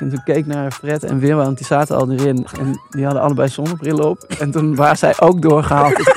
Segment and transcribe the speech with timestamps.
[0.00, 2.46] En toen keek ik naar Fred en Wim, want die zaten al erin.
[2.58, 4.22] En die hadden allebei zonnebril op.
[4.38, 6.14] En toen waren zij ook doorgehaald.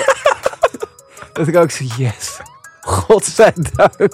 [1.34, 2.40] dat ik ook zo, yes.
[2.82, 4.10] Godzijdank.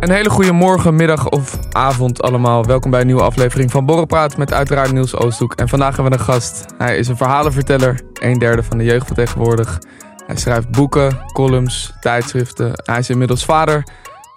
[0.00, 2.64] Een hele goede morgen, middag of avond allemaal.
[2.64, 5.54] Welkom bij een nieuwe aflevering van Borrelpraat met uiteraard Niels Oosthoek.
[5.54, 6.64] En vandaag hebben we een gast.
[6.78, 9.78] Hij is een verhalenverteller, een derde van de jeugd van tegenwoordig.
[10.26, 12.72] Hij schrijft boeken, columns, tijdschriften.
[12.74, 13.84] Hij is inmiddels vader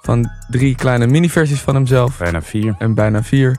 [0.06, 2.18] van drie kleine miniversies van hemzelf.
[2.18, 2.76] Bijna vier.
[2.80, 3.58] En bijna vier.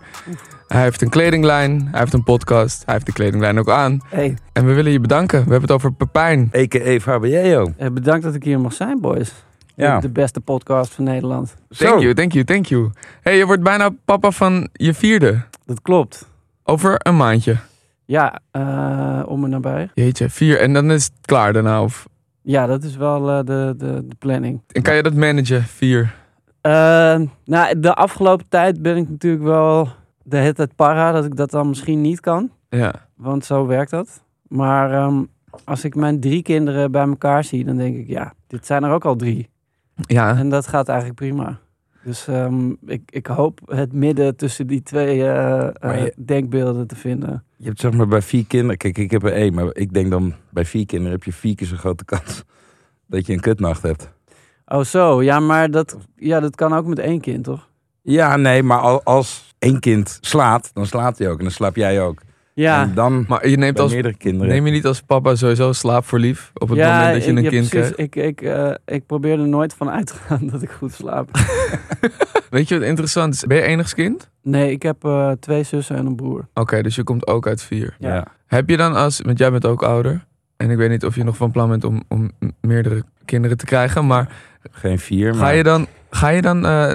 [0.69, 4.01] Hij heeft een kledinglijn, hij heeft een podcast, hij heeft de kledinglijn ook aan.
[4.09, 5.37] Hey, En we willen je bedanken.
[5.45, 6.51] We hebben het over Pepijn.
[6.57, 6.99] A.k.a.
[7.01, 7.73] Fabio.
[7.77, 9.33] eh, bedankt dat ik hier mag zijn, boys.
[9.75, 10.01] Ja.
[10.01, 11.55] De beste podcast van Nederland.
[11.69, 12.91] Thank you, thank you, thank you.
[13.23, 15.43] hey, je wordt bijna papa van je vierde.
[15.65, 16.29] Dat klopt.
[16.65, 17.57] Over een maandje.
[18.05, 19.91] Ja, eh, om en nabij.
[19.95, 20.61] Jeetje, vier.
[20.61, 21.83] En dan is het klaar daarna.
[21.83, 22.07] Of...
[22.43, 24.63] Ja, dat is wel eh, de, de, de planning.
[24.73, 26.15] En kan je dat managen, vier?
[26.67, 29.89] Eh, nou, de afgelopen tijd ben ik natuurlijk wel
[30.23, 32.51] de hele tijd para dat ik dat dan misschien niet kan.
[32.69, 32.95] Ja.
[33.15, 34.23] Want zo werkt dat.
[34.49, 35.23] Maar ehm,
[35.65, 38.91] als ik mijn drie kinderen bij elkaar zie, dan denk ik, ja, dit zijn er
[38.91, 39.49] ook al drie.
[39.97, 41.59] Ja, En dat gaat eigenlijk prima.
[42.05, 46.97] Dus ehm, ik, ik hoop het midden tussen die twee eh, eh, je- denkbeelden te
[46.97, 47.45] vinden.
[47.57, 48.77] Je hebt zeg maar bij vier kinderen...
[48.77, 51.55] Kijk, ik heb er één, maar ik denk dan bij vier kinderen heb je vier
[51.55, 52.45] keer zo'n grote kans
[53.07, 54.15] dat je een kutnacht hebt.
[54.67, 57.69] Oh zo, ja, maar dat, ja, dat kan ook met één kind, toch?
[58.03, 61.77] Ja, nee, maar al- als één kind slaat, dan slaat hij ook en dan slaap
[61.77, 62.21] jij ook.
[62.55, 64.49] Ja, En dan maar je neemt bij als, meerdere kinderen.
[64.49, 66.51] neem je niet als papa sowieso slaap voor lief?
[66.55, 67.93] Op het ja, moment dat je ik- een ja, kind precies.
[67.95, 68.15] krijgt?
[68.17, 71.29] Ik, ik, eh, ik probeer er nooit van uit te gaan dat ik goed slaap.
[72.51, 73.45] Weet je wat interessant is?
[73.45, 74.31] Ben je enigskind?
[74.43, 76.49] Nee, ik heb eh, twee zussen en een broer.
[76.55, 77.97] Oké, dus je komt ook uit vier.
[77.99, 78.15] Ja.
[78.15, 78.27] Ja.
[78.47, 80.25] Heb je dan als, want jij bent ook ouder.
[80.57, 82.31] En ik weet niet of je nog van plan bent om, om
[82.61, 84.07] meerdere kinderen te krijgen.
[84.07, 84.29] Maar
[84.71, 85.45] Geen vier, maar...
[85.45, 86.93] ga je dan, ga je dan, eh,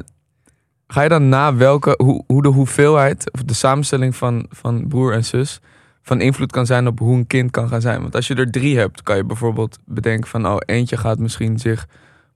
[0.88, 5.14] ga je dan na welke, hoe, hoe de hoeveelheid of de samenstelling van, van broer
[5.14, 5.62] en zus
[6.02, 8.02] van invloed kan zijn op hoe een kind kan gaan zijn?
[8.02, 11.60] Want als je er drie hebt, kan je bijvoorbeeld bedenken van, oh, eentje gaat misschien
[11.60, 11.88] zich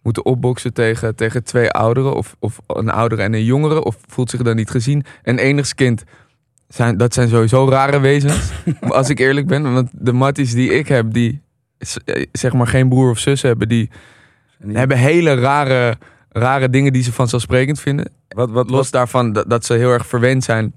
[0.02, 2.16] moeten opboksen tegen, tegen twee ouderen.
[2.16, 3.84] Of, of een oudere en een jongere.
[3.84, 5.06] Of voelt zich dan niet gezien.
[5.24, 6.04] En enigskind,
[6.76, 8.52] zijn, dat zijn sowieso rare wezens.
[8.90, 9.74] als ik eerlijk ben.
[9.74, 11.42] Want de matties die ik heb, die
[12.06, 13.90] eh, zeg maar geen broer of zus hebben, die
[14.60, 15.98] En die- hebben hele rare,
[16.30, 18.12] rare dingen die ze vanzelfsprekend vinden.
[18.28, 20.74] Wat, wat, Los daarvan dat, dat ze heel erg verwend zijn.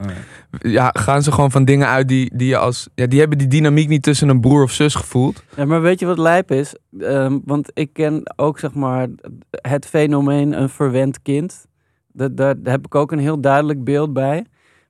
[0.00, 0.70] Oh, ja.
[0.70, 2.88] Ja, gaan ze gewoon van dingen uit die, die je als.
[2.94, 5.42] Ja, die hebben die dynamiek niet tussen een broer of zus gevoeld.
[5.56, 6.74] Ja, maar weet je wat lijp is?
[7.00, 9.08] Ehm, want ik ken ook zeg maar
[9.50, 11.66] het fenomeen een verwend kind.
[12.12, 14.44] Dat, daar heb ik ook een heel duidelijk beeld bij.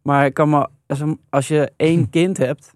[0.07, 2.75] Maar ik kan me, als, een- als je één kind hebt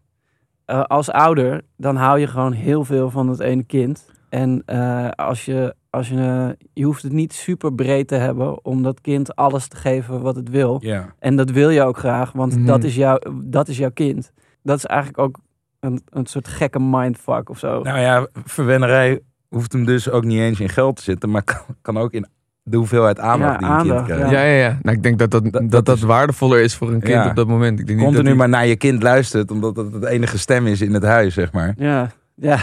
[0.64, 4.10] eh, als ouder, dan hou je gewoon heel veel van het ene kind.
[4.28, 8.64] En eh, als je, als je, eh, je hoeft het niet super breed te hebben
[8.64, 10.78] om dat kind alles te geven wat het wil.
[11.18, 12.66] En dat wil je ook graag, want Mhm.
[12.66, 14.32] dat, is jouw, dat is jouw kind.
[14.62, 15.38] Dat is eigenlijk ook
[15.80, 17.82] een, een soort gekke mindfuck of zo.
[17.82, 21.60] Nou ja, verwennerij hoeft hem dus ook niet eens in geld te zitten, maar kan,
[21.82, 22.26] kan ook in
[22.70, 24.30] de hoeveelheid aandacht Ja, die een kind krijgt.
[24.30, 24.78] Ja, ja, ja.
[24.82, 27.12] Nou, ik denk dat dat, dat, Dat- dat, dat is- waardevoller is voor een kind
[27.24, 27.28] Ja.
[27.28, 27.78] op dat moment.
[27.80, 30.38] Ik denk niet dat Continu die- maar naar je kind luistert, omdat dat het enige
[30.38, 31.74] stem is in het huis, zeg maar.
[31.76, 32.58] Ja, ja.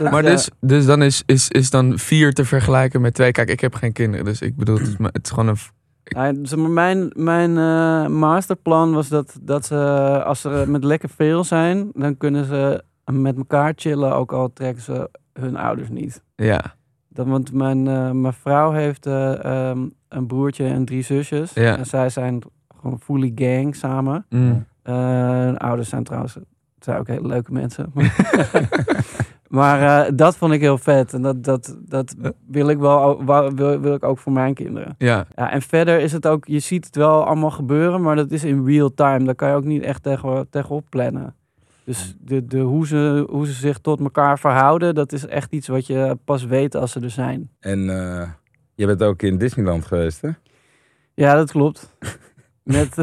[0.00, 0.30] Maar ja.
[0.30, 3.30] dus, dus dan is, is, is dan vier te vergelijken met twee.
[3.32, 5.56] Kijk, ik heb geen kinderen, dus ik bedoel, het is, maar- het is gewoon een.
[6.04, 9.76] Ja, maar, mijn mijn eh, masterplan was dat, dat ze,
[10.24, 12.82] als ze met lekker veel zijn, dan kunnen ze
[13.12, 16.22] met elkaar chillen, ook al trekken ze hun ouders niet.
[16.36, 16.74] Ja,
[17.14, 21.52] Dan, want mijn, eh, mijn vrouw heeft eh, ehm, een broertje en drie zusjes.
[21.52, 21.76] Ja.
[21.76, 22.42] En zij zijn
[22.80, 24.26] gewoon fully gang samen.
[24.28, 24.66] Mm.
[24.82, 24.94] Eh,
[25.28, 26.36] hun ouders zijn trouwens,
[26.78, 27.92] zijn ook hele leuke mensen.
[29.48, 31.14] maar eh, dat vond ik heel vet.
[31.14, 32.14] En dat, dat, dat
[32.46, 34.94] wil ik wel wil, wil ik ook voor mijn kinderen.
[34.98, 35.26] ja.
[35.36, 38.44] Ja, en verder is het ook, je ziet het wel allemaal gebeuren, maar dat is
[38.44, 39.24] in real time.
[39.24, 41.34] Daar kan je ook niet echt tegen, tegenop plannen.
[41.84, 45.68] Dus de, de, hoe, ze, hoe ze zich tot elkaar verhouden, dat is echt iets
[45.68, 47.50] wat je pas weet als ze er zijn.
[47.60, 48.28] En eh,
[48.74, 50.30] je bent ook in Disneyland geweest, hè?
[51.14, 51.88] Ja, dat klopt.
[52.62, 52.94] Met,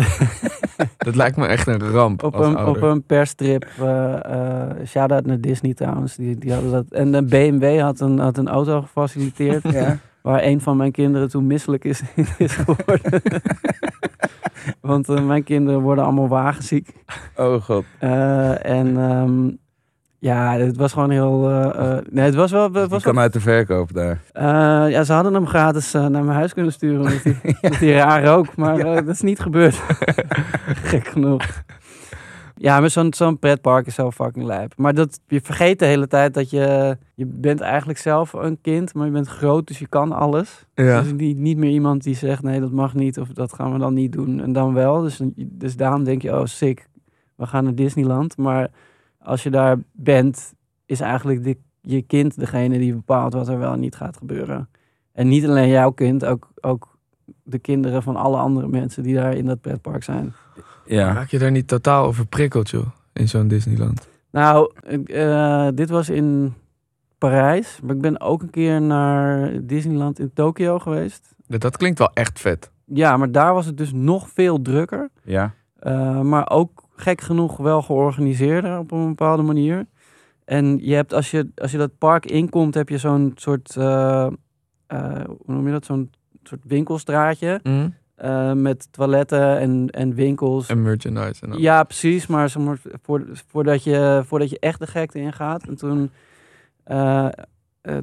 [0.98, 2.24] Dat lijkt me echt een ramp.
[2.24, 3.66] op, een, op een perstrip.
[3.80, 6.16] eh eh shout-out naar Disney trouwens.
[6.16, 6.86] Die, die hadden dat.
[6.90, 9.64] En de BMW had een, had een auto gefaciliteerd.
[9.74, 9.98] Ja.
[10.22, 12.02] Waar een van mijn kinderen toen misselijk is,
[12.38, 13.22] is geworden.
[14.82, 16.90] Want eh, mijn kinderen worden allemaal wagenziek.
[17.36, 17.86] Oh god.
[18.00, 19.50] Eh, en ehm,
[20.20, 21.50] ja, het was gewoon heel...
[21.50, 22.64] eh, nee, het was wel...
[22.64, 24.22] Het Die was wel kan uit de verkoop daar.
[24.90, 27.00] ja, ze hadden hem gratis naar mijn huis kunnen sturen.
[27.00, 28.56] Omdat hij, omdat hij raar rook.
[28.56, 29.76] Maar dat is niet gebeurd.
[30.92, 31.44] Gek genoeg.
[32.62, 34.74] Ja, maar zo'n zo'n pretpark is zo fucking lijp.
[34.78, 36.98] Maar dat, je vergeet de hele tijd dat je...
[37.16, 40.66] Je bent eigenlijk zelf een kind, maar je bent groot, dus je kan alles.
[40.74, 41.02] Ja.
[41.02, 43.20] Dus niet, niet meer iemand die zegt, nee, dat mag niet.
[43.20, 44.42] Of dat gaan we dan niet doen.
[44.42, 45.02] En dan wel.
[45.02, 46.88] Dus, dus daarom denk je, oh, sick.
[47.36, 48.38] We gaan naar Disneyland.
[48.38, 48.70] Maar
[49.20, 50.54] als je daar bent,
[50.86, 54.70] is eigenlijk de, je kind degene die bepaalt wat er wel en niet gaat gebeuren.
[55.12, 56.98] En niet alleen jouw kind, ook, ook
[57.44, 60.34] de kinderen van alle andere mensen die daar in dat pretpark zijn.
[60.96, 61.14] Ja.
[61.14, 62.88] Raak je daar niet totaal over prikkeld, joh?
[63.14, 64.08] In zo'n Disneyland.
[64.32, 64.72] Nou,
[65.06, 66.54] eh, dit was in
[67.18, 67.80] Parijs.
[67.84, 71.36] Maar ik ben ook een keer naar Disneyland in Tokio geweest.
[71.48, 72.72] Dat, dat klinkt wel echt vet.
[72.86, 75.10] Ja, maar daar was het dus nog veel drukker.
[75.24, 75.54] Ja.
[75.84, 79.86] Uh, maar ook gek genoeg wel georganiseerder op een bepaalde manier.
[80.46, 83.84] En je hebt, als je, als je dat park inkomt, heb je zo'n soort, uh,
[83.84, 86.12] uh, hoe noem je dat, zo'n
[86.44, 87.60] soort winkelstraatje.
[87.64, 87.96] Mm?
[88.24, 90.68] Uh, met toiletten en, en winkels.
[90.68, 91.46] En merchandise.
[91.46, 92.28] En ja, precies.
[92.28, 92.54] Maar
[93.48, 95.68] voordat, je, voordat je echt de gekte ingaat.
[95.68, 96.12] En toen,
[96.88, 97.28] uh,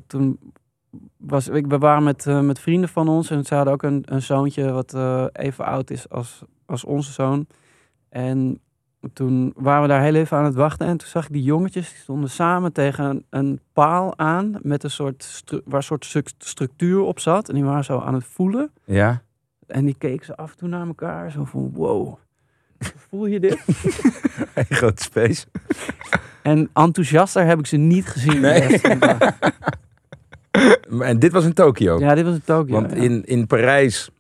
[0.07, 0.39] toen
[1.17, 3.31] was ik, we waren met, met vrienden van ons.
[3.31, 4.97] En ze hadden ook een, een zoontje wat
[5.33, 7.47] even oud is als, als onze zoon.
[8.09, 8.61] En
[9.13, 10.87] toen waren we daar heel even aan het wachten.
[10.87, 14.59] En toen zag ik die jongetjes, die stonden samen tegen een, een paal aan.
[14.63, 17.49] Met een soort, waar een soort structuur op zat.
[17.49, 18.71] En die waren zo aan het voelen.
[18.85, 19.23] Ja.
[19.67, 21.31] En die keken ze af en toe naar elkaar.
[21.31, 22.19] Zo van, wow,
[23.09, 23.65] voel je dit?
[24.55, 25.47] Een grote space.
[26.43, 28.41] En enthousiaster heb ik ze niet gezien.
[28.41, 28.81] Nee.
[31.01, 31.99] en dit was in Tokio?
[31.99, 32.81] Ja, dit was in Tokio.
[32.81, 32.97] Want ja.
[32.97, 34.11] in, in Parijs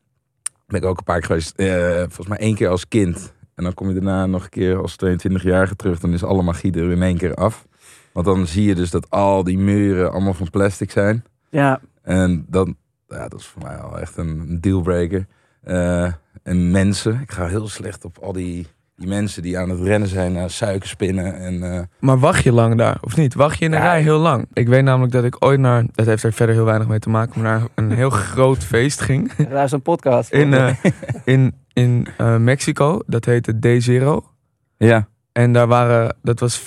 [0.66, 1.60] ben ik ook een paar keer geweest.
[1.60, 3.34] Uh, volgens mij één keer als kind.
[3.54, 6.00] En dan kom je daarna nog een keer als 22-jarige terug.
[6.00, 7.66] Dan is alle magie er in één keer af.
[8.12, 11.25] Want dan zie je dus dat al die muren allemaal van plastic zijn.
[11.48, 11.81] Ja.
[12.02, 12.76] En dan,
[13.08, 15.26] ja, dat is voor mij al echt een dealbreaker.
[15.64, 16.12] Uh,
[16.43, 18.67] en mensen, ik ga heel slecht op al die,
[18.97, 21.35] die mensen die aan het rennen zijn naar suikerspinnen.
[21.35, 21.81] En, uh...
[22.00, 23.35] Maar wacht je lang daar, of niet?
[23.35, 23.82] Wacht je in de ja.
[23.82, 24.47] rij heel lang?
[24.53, 27.08] Ik weet namelijk dat ik ooit naar, dat heeft er verder heel weinig mee te
[27.08, 29.32] maken, maar naar een heel groot feest ging.
[29.32, 30.32] Daar is een podcast.
[30.32, 30.75] In, uh,
[31.25, 34.35] in, in uh, Mexico, dat heette D0.
[34.76, 35.08] Ja.
[35.32, 36.62] En daar waren, dat was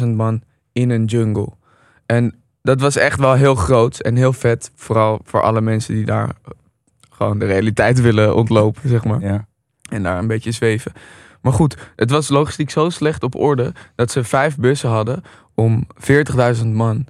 [0.00, 0.42] 40.000 man
[0.72, 1.48] in een jungle.
[2.06, 2.34] En
[2.68, 4.70] dat was echt wel heel groot en heel vet.
[4.74, 6.30] Vooral voor alle mensen die daar
[7.10, 9.20] gewoon de realiteit willen ontlopen, zeg maar.
[9.20, 9.46] Ja.
[9.90, 10.92] En daar een beetje zweven.
[11.40, 15.22] Maar goed, het was logistiek zo slecht op orde dat ze vijf bussen hadden
[15.54, 15.86] om
[16.56, 17.06] 40.000 man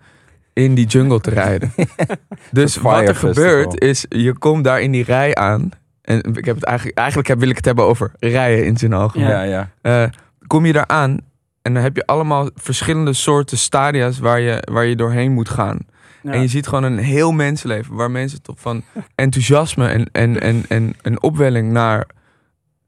[0.52, 1.72] in die jungle te rijden.
[2.50, 5.70] dus wat er gebeurt is, je komt daar in die rij aan.
[6.02, 8.92] En ik heb het eigenlijk, eigenlijk heb, wil ik het hebben over rijden in zijn
[8.92, 9.28] algemeen.
[9.28, 9.70] Ja, ja.
[9.82, 10.08] Uh,
[10.46, 11.20] kom je daar aan
[11.68, 15.78] en dan heb je allemaal verschillende soorten stadia's waar je, waar je doorheen moet gaan.
[16.22, 16.32] Ja.
[16.32, 18.82] En je ziet gewoon een heel mensenleven waar mensen toch van
[19.14, 22.06] enthousiasme en, en, en, en een opwelling naar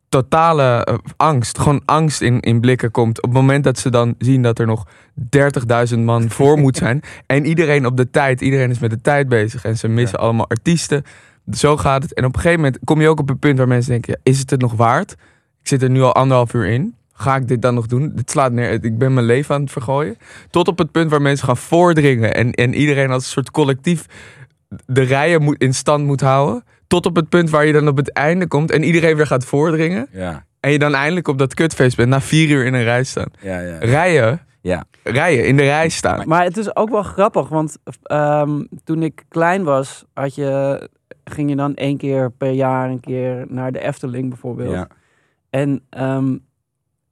[0.08, 3.22] totale uh, angst, gewoon angst in, in blikken komt.
[3.22, 4.86] Op het moment dat ze dan zien dat er nog
[5.92, 7.00] 30.000 man voor moet zijn.
[7.26, 9.64] En iedereen op de tijd, iedereen is met de tijd bezig.
[9.64, 10.24] En ze missen ja.
[10.24, 11.02] allemaal artiesten.
[11.52, 12.14] Zo gaat het.
[12.14, 14.30] En op een gegeven moment kom je ook op een punt waar mensen denken: ja,
[14.30, 15.12] is het het nog waard?
[15.60, 16.94] Ik zit er nu al anderhalf uur in.
[17.20, 18.12] Ga ik dit dan nog doen?
[18.14, 18.84] Dit slaat neer.
[18.84, 20.16] Ik ben mijn leven aan het vergooien.
[20.50, 22.34] Tot op het punt waar mensen gaan voordringen.
[22.34, 24.06] En, en iedereen als een soort collectief
[24.86, 26.64] de rijen moet, in stand moet houden.
[26.86, 29.44] Tot op het punt waar je dan op het einde komt en iedereen weer gaat
[29.44, 30.08] voordringen.
[30.12, 30.44] Ja.
[30.60, 33.30] En je dan eindelijk op dat kutfeest bent na vier uur in een rij staan.
[33.40, 33.78] Ja, ja.
[33.78, 34.40] Rijen.
[34.60, 34.84] Ja.
[35.02, 36.28] Rijen, in de rij staan.
[36.28, 37.78] Maar het is ook wel grappig, want
[38.12, 40.88] um, toen ik klein was, had je,
[41.24, 44.72] ging je dan één keer per jaar een keer naar de Efteling bijvoorbeeld.
[44.72, 44.88] Ja.
[45.50, 46.48] En um,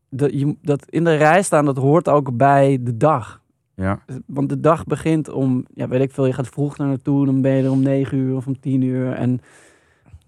[0.08, 3.40] de, je, dat in de rij staan, dat hoort ook bij de dag.
[3.74, 4.00] Ja.
[4.26, 7.40] Want de dag begint om, ja, weet ik veel, je gaat vroeg naar naartoe, dan
[7.42, 9.12] ben je er om negen uur of om tien uur.
[9.12, 9.40] En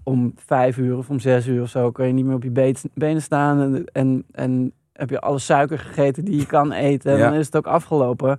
[0.03, 2.75] om vijf uur of om zes uur of zo kan je niet meer op je
[2.95, 3.61] benen staan.
[3.61, 7.13] En, en, en heb je alle suiker gegeten die je kan eten.
[7.13, 7.31] En Ja.
[7.31, 8.39] dan is het ook afgelopen.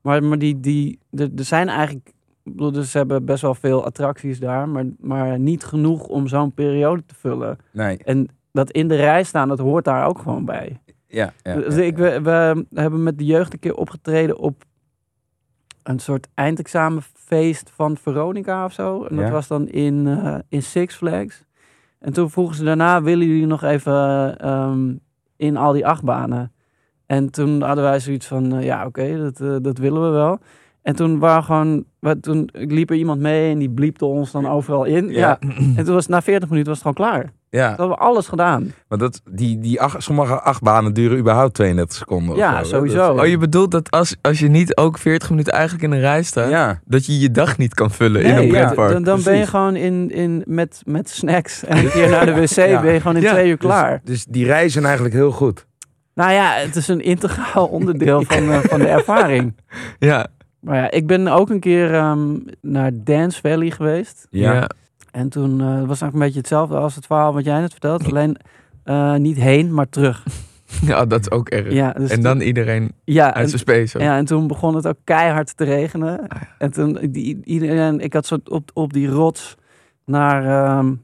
[0.00, 2.12] Maar, maar die, die, er, er zijn eigenlijk,
[2.44, 6.52] bedoel, dus ze hebben best wel veel attracties daar, maar, maar niet genoeg om zo'n
[6.52, 7.58] periode te vullen.
[7.72, 7.96] Nee.
[8.04, 10.80] En dat in de rij staan, dat hoort daar ook gewoon bij.
[11.12, 11.32] Ja.
[11.42, 14.64] ja, Dus ik, we, we hebben met de jeugd een keer opgetreden op
[15.82, 19.04] een soort eindexamenfeest van Veronica of zo.
[19.04, 21.44] En dat was dan in, eh, in Six Flags.
[21.98, 24.94] En toen vroegen ze daarna, willen jullie nog even ehm,
[25.36, 26.52] in al die achtbanen?
[27.06, 30.38] En toen hadden wij zoiets van, eh, ja oké, dat, eh, dat willen we wel.
[30.82, 31.84] En toen waren gewoon,
[32.20, 35.08] toen liep er iemand mee en die bliepte ons dan overal in.
[35.08, 35.18] Ja.
[35.18, 35.38] Ja.
[35.76, 37.32] En toen was na 40 minuten was het gewoon klaar.
[37.54, 38.72] Ja, Dat hebben we alles gedaan.
[38.88, 42.30] maar dat, die, die acht, sommige achtbanen duren überhaupt 32 seconden.
[42.32, 43.12] of Ja, zo, sowieso.
[43.12, 46.22] Oh, je bedoelt dat als, als je niet ook 40 minuten eigenlijk in een rij
[46.22, 48.92] staat, ja, dat je je dag niet kan vullen in een ja, pretpark.
[48.92, 52.34] dan, dan ben je gewoon in, in, met, met snacks en een keer naar de
[52.34, 52.80] wc Ja.
[52.80, 54.00] ben je gewoon in Ja, twee uur dus- klaar.
[54.04, 55.66] Dus, die reizen eigenlijk heel goed.
[56.14, 59.56] Nou ja, het is een integraal onderdeel van, eh, van de ervaring.
[59.98, 60.26] Ja,
[60.60, 64.26] Maar ja, ik ben ook een keer ehm, naar Dance Valley geweest.
[64.30, 64.66] ja.
[65.12, 67.70] En toen eh, was het eigenlijk een beetje hetzelfde als het verhaal wat jij net
[67.70, 68.04] vertelt.
[68.04, 68.36] Alleen
[68.84, 70.24] eh, niet heen, maar terug.
[70.90, 71.72] ja, dat is ook erg.
[71.72, 73.96] Ja, dus en dan iedereen ja, uit zijn space.
[73.96, 74.02] ook.
[74.02, 76.28] ja, en toen begon het ook keihard te regenen.
[76.28, 76.48] Ah, ja.
[76.58, 79.56] En toen, die, iedereen, ik had zo op, op die rots
[80.04, 80.94] naar, ehm,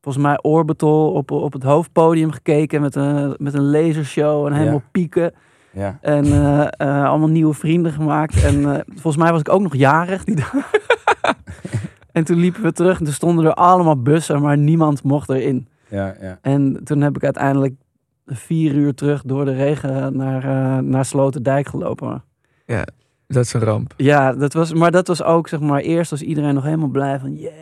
[0.00, 4.82] volgens mij, Orbital op, op het hoofdpodium gekeken met een, met een lasershow en helemaal
[4.90, 5.32] pieken.
[5.76, 5.98] Ja.
[6.00, 8.44] En eh, eh, allemaal nieuwe vrienden gemaakt.
[8.44, 10.54] En eh, volgens mij was ik ook nog jarig die dag.
[12.16, 15.68] en toen liepen we terug en toen stonden er allemaal bussen, maar niemand mocht erin.
[15.88, 16.38] Ja, ja.
[16.42, 17.74] En toen heb ik uiteindelijk
[18.26, 22.22] vier uur terug door de regen naar, eh naar Sloterdijk gelopen.
[23.26, 23.94] Dat is een ramp.
[23.96, 27.18] Ja, dat was, maar dat was ook, zeg maar, eerst was iedereen nog helemaal blij
[27.18, 27.54] van, yeah,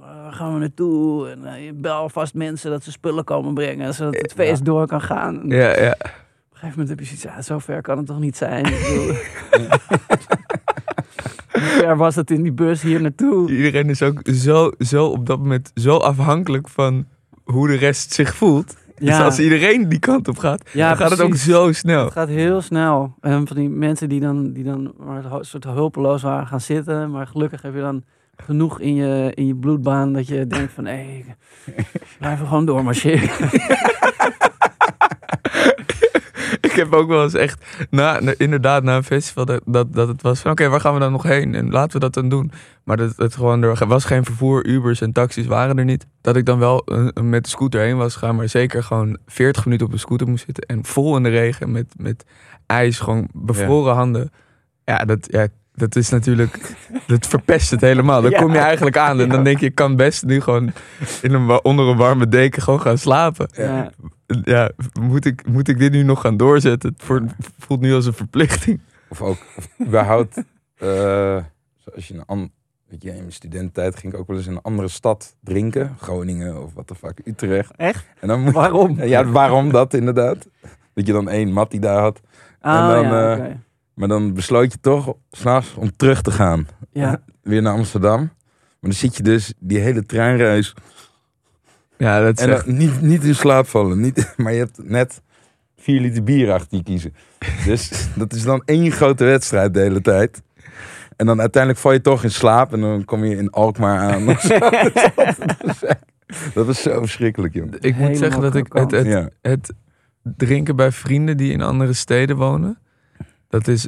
[0.00, 1.28] waar gaan we naartoe?
[1.28, 4.86] En eh, je bel vast mensen dat ze spullen komen brengen, zodat het feest door
[4.86, 5.40] kan gaan.
[5.40, 5.90] En Ja, ja.
[5.92, 6.10] Op een
[6.52, 8.64] gegeven moment heb je zoiets, ja, zo ver kan het toch niet zijn?
[11.48, 13.50] Ver was het in die bus hier naartoe?
[13.50, 17.06] Iedereen is ook zo, zo op dat moment zo afhankelijk van
[17.44, 18.76] hoe de rest zich voelt.
[18.98, 22.04] Dus als iedereen die kant op gaat, ja dan gaat het ook zo snel.
[22.04, 23.14] Het gaat heel snel.
[23.20, 27.10] En van die mensen die dan, die dan maar een soort hulpeloos waren gaan zitten.
[27.10, 28.04] Maar gelukkig heb je dan
[28.36, 30.86] genoeg in je, in je bloedbaan dat je denkt van...
[30.86, 31.24] Hé,
[32.18, 33.30] blijf er gewoon doormarcheren.
[36.70, 40.22] Ik heb ook wel eens echt, na, inderdaad, na een festival, dat, dat, dat het
[40.22, 41.54] was van, oké, waar gaan we dan nog heen?
[41.54, 42.52] En laten we dat dan doen.
[42.84, 46.06] Maar dat, het gewoon, er was geen vervoer, Ubers en taxis waren er niet.
[46.20, 49.64] Dat ik dan wel eh, met de scooter heen was gegaan, maar zeker gewoon 40
[49.64, 50.64] minuten op een scooter moest zitten.
[50.66, 52.24] En vol in de regen, met, met
[52.66, 54.30] ijs, gewoon bevroren handen.
[54.84, 56.74] Ja, dat, ja, dat is natuurlijk,
[57.06, 58.22] dat verpest het helemaal.
[58.22, 58.38] Dan Ja.
[58.40, 60.72] kom je eigenlijk aan en dan denk je, ik kan best nu gewoon
[61.22, 63.90] in een, onder een warme deken gewoon gaan slapen Ja.
[64.44, 64.70] Ja,
[65.00, 66.94] moet ik, moet ik dit nu nog gaan doorzetten?
[67.06, 67.24] Het
[67.58, 68.80] voelt nu als een verplichting.
[69.08, 70.36] Of ook, of überhaupt,
[70.76, 71.44] eh,
[71.78, 72.50] zoals je een an,
[72.88, 75.96] weet je, in mijn studententijd ging ik ook wel eens in een andere stad drinken.
[76.00, 77.72] Groningen of wat de fuck, Utrecht.
[77.76, 78.06] Echt?
[78.20, 79.02] En dan moet, Waarom?
[79.02, 80.48] ja, waarom dat inderdaad?
[80.94, 82.20] Dat je dan één mat die daar had.
[82.60, 83.60] Ah, dan, ja, eh, oké.
[83.94, 86.66] Maar dan besloot je toch s'nachts om terug te gaan.
[86.92, 87.22] ja.
[87.42, 88.18] Weer naar Amsterdam.
[88.18, 90.74] Maar dan zit je dus die hele treinreis.
[92.02, 94.00] Ja, dat is En echt- niet, niet in slaap vallen.
[94.00, 95.22] Niet, maar je hebt net
[95.76, 97.14] vier liter bier achter je kiezen.
[97.64, 100.42] Dus dat is dan één grote wedstrijd de hele tijd.
[101.16, 102.72] En dan uiteindelijk val je toch in slaap.
[102.72, 104.24] En dan kom je in Alkmaar aan.
[106.54, 107.66] dat is zo verschrikkelijk, joh.
[107.80, 109.28] ik moet zeggen dat ik het, het, Ja.
[109.42, 109.72] het
[110.22, 112.78] drinken bij vrienden die in andere steden wonen,
[113.48, 113.86] dat is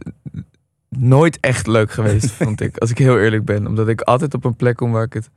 [0.89, 2.77] nooit echt leuk geweest, vond ik.
[2.79, 3.67] Als ik heel eerlijk ben.
[3.67, 5.31] Omdat ik altijd op een plek kom waar ik het,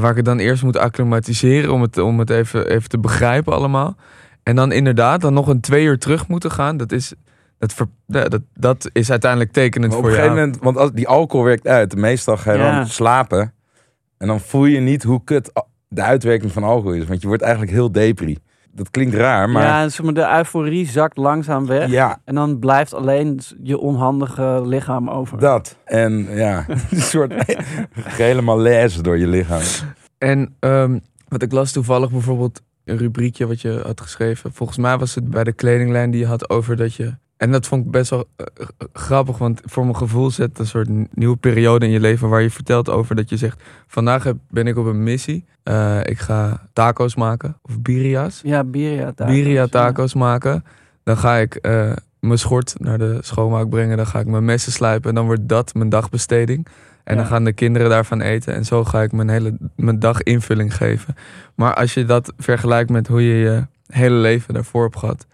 [0.00, 3.52] waar ik het dan eerst moet acclimatiseren om het, om het even, even te begrijpen
[3.52, 3.96] allemaal.
[4.42, 6.76] En dan inderdaad dan nog een twee uur terug moeten gaan.
[6.76, 7.12] Dat is,
[7.58, 10.92] dat, ver- dat, dat is uiteindelijk tekenend Maar op voor een gegeven moment, want als
[10.92, 11.96] die alcohol werkt uit.
[11.96, 12.76] Meestal ga je Ja.
[12.76, 13.52] dan slapen.
[14.18, 15.52] En dan voel je niet hoe kut
[15.88, 17.06] de uitwerking van alcohol is.
[17.06, 18.38] Want je wordt eigenlijk heel depri.
[18.74, 21.90] Dat klinkt raar, maar Ja, zeg maar, de euforie zakt langzaam weg.
[21.90, 25.38] ja, En dan blijft alleen je onhandige lichaam over.
[25.38, 25.76] dat.
[25.84, 27.32] En ja, een soort
[27.94, 29.60] helemaal lezen door je lichaam.
[30.18, 30.98] En ehm,
[31.28, 34.52] wat ik las toevallig bijvoorbeeld een rubriekje wat je had geschreven.
[34.52, 37.14] Volgens mij was het bij de kledinglijn die je had over dat je.
[37.42, 40.66] En dat vond ik best wel eh, eh, grappig, want voor mijn gevoel zet een
[40.66, 44.36] soort nieuwe periode in je leven waar je vertelt over dat je zegt: Vandaag heb-
[44.50, 45.44] ben ik op een missie.
[45.62, 48.40] Eh, ik ga taco's maken, of biria's.
[48.44, 49.34] Ja, Biria tacos.
[49.34, 49.66] Biria ja.
[49.66, 50.64] taco's maken.
[51.02, 51.60] Dan ga ik
[52.20, 53.96] mijn schort naar de schoonmaak brengen.
[53.96, 55.08] Dan ga ik mijn messen slijpen.
[55.08, 56.66] En dan wordt dat mijn dagbesteding.
[57.04, 58.54] En dan gaan de kinderen daarvan eten.
[58.54, 61.14] En zo ga ik mijn hele mijn dag invulling geven.
[61.54, 65.26] Maar als je dat vergelijkt met hoe je je hele leven daarvoor hebt gehad.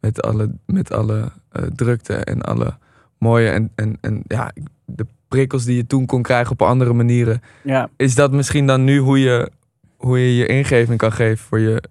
[0.00, 1.32] Met alle, met alle
[1.74, 2.76] drukte en alle
[3.18, 4.52] mooie en, en, en ja,
[4.84, 7.42] de prikkels die je toen kon krijgen op andere manieren.
[7.62, 7.88] Ja.
[7.96, 9.50] Is dat misschien dan nu hoe je
[9.96, 11.82] hoe je, je ingeving kan geven voor je,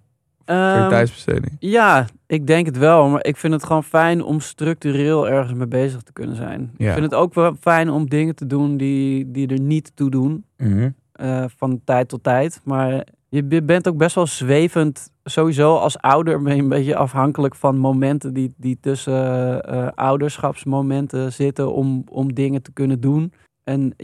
[0.44, 1.56] voor je Ehm, tijdsbesteding?
[1.58, 3.08] Ja, ik denk het wel.
[3.08, 6.70] Maar ik vind het gewoon fijn om structureel ergens mee bezig te kunnen zijn.
[6.76, 6.86] Ja.
[6.86, 10.10] Ik vind het ook wel fijn om dingen te doen die, die er niet toe
[10.10, 10.44] doen.
[10.56, 10.90] Mhm.
[11.12, 12.60] eh, van tijd tot tijd.
[12.64, 15.10] Maar je be- bent ook best wel zwevend.
[15.24, 21.32] Sowieso als ouder ben je een beetje afhankelijk van momenten die, die tussen eh, ouderschapsmomenten
[21.32, 23.32] zitten om, om dingen te kunnen doen.
[23.64, 23.94] En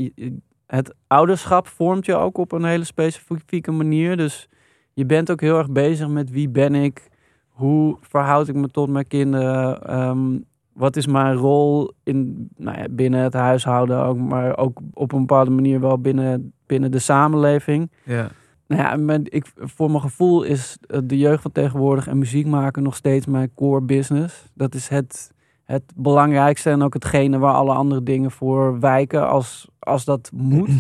[0.67, 4.17] het ouderschap vormt je ook op een hele specifieke manier.
[4.17, 4.59] Dus je
[5.01, 7.09] je bent ook heel erg bezig met wie ben ik,
[7.49, 10.39] hoe verhoud ik me tot mijn kinderen, ehm,
[10.73, 15.21] wat is mijn rol in, nou ja, binnen het huishouden, ook, maar ook op een
[15.21, 17.91] bepaalde manier wel binnen, binnen de samenleving.
[18.05, 18.31] Ja.
[18.71, 22.47] Nou ja, mijn, ik, voor mijn gevoel is eh, de jeugd van tegenwoordig en muziek
[22.47, 24.51] maken nog steeds mijn core business.
[24.55, 25.33] Dat is het,
[25.65, 30.71] het belangrijkste en ook hetgene waar alle andere dingen voor wijken als, als dat moet.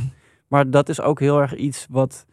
[0.48, 2.26] Maar dat is ook heel erg iets wat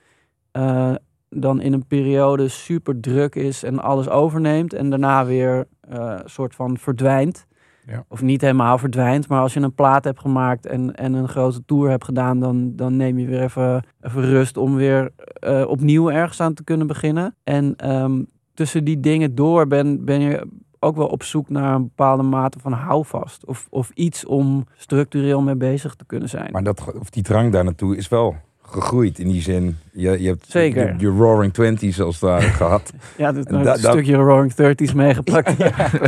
[0.52, 0.96] eh,
[1.30, 6.56] dan in een periode super druk is en alles overneemt en daarna weer eh soort
[6.56, 7.48] van verdwijnt.
[7.88, 8.06] Ja.
[8.08, 11.66] Of niet helemaal verdwijnt, maar als je een plaat hebt gemaakt en, en een grote
[11.66, 16.12] tour hebt gedaan, dan, dan neem je weer even, even rust om weer eh, opnieuw
[16.12, 17.36] ergens aan te kunnen beginnen.
[17.44, 20.48] En ehm, tussen die dingen door ben, ben je
[20.80, 23.46] ook wel op zoek naar een bepaalde mate van houvast.
[23.46, 26.52] Of, of iets om structureel mee bezig te kunnen zijn.
[26.52, 28.36] Maar dat, of die drang daar naartoe is wel
[28.70, 29.78] gegroeid in die zin.
[29.92, 30.88] Je, je hebt Zeker.
[30.88, 32.94] Je, je Roaring Twenties als ware gehad.
[33.18, 35.58] ja, een da- da- stukje Roaring Thirties meegepakt.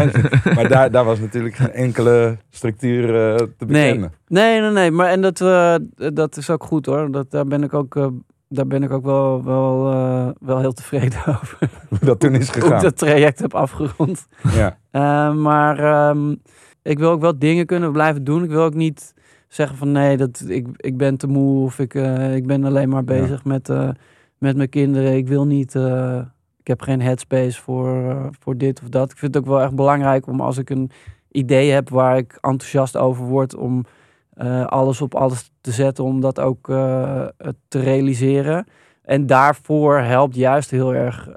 [0.55, 3.67] maar daar, daar was natuurlijk geen enkele structuur eh, te Nee.
[3.87, 4.11] bekennen.
[4.27, 4.91] Nee, nee, nee.
[4.91, 5.75] Maar en dat, eh,
[6.13, 7.11] dat is ook goed hoor.
[7.11, 8.07] Dat, daar ben ik ook, eh,
[8.49, 9.83] daar ben ik ook wel, wel,
[10.39, 11.57] wel heel tevreden over.
[11.89, 12.81] Hoe dat toen is Hoe ik gegaan.
[12.81, 14.27] dat traject heb afgerond.
[14.53, 14.77] Ja.
[15.31, 16.35] Maar ehm,
[16.81, 18.43] ik wil ook wel dingen kunnen blijven doen.
[18.43, 19.13] Ik wil ook niet
[19.49, 22.89] zeggen van nee, dat, ik, ik ben te moe of ik, eh, ik ben alleen
[22.89, 23.89] maar bezig met, eh,
[24.37, 25.15] met mijn kinderen.
[25.15, 26.21] Ik wil niet, eh,
[26.59, 29.11] ik heb geen headspace voor, voor dit of dat.
[29.11, 30.91] Ik vind het ook wel echt belangrijk om als ik een
[31.31, 33.85] idee heb waar ik enthousiast over word, om
[34.65, 36.65] alles op alles te zetten om dat ook
[37.67, 38.65] te realiseren.
[39.01, 41.29] En daarvoor helpt juist heel erg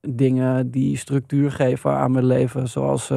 [0.00, 2.68] dingen die structuur geven aan mijn leven.
[2.68, 3.12] Zoals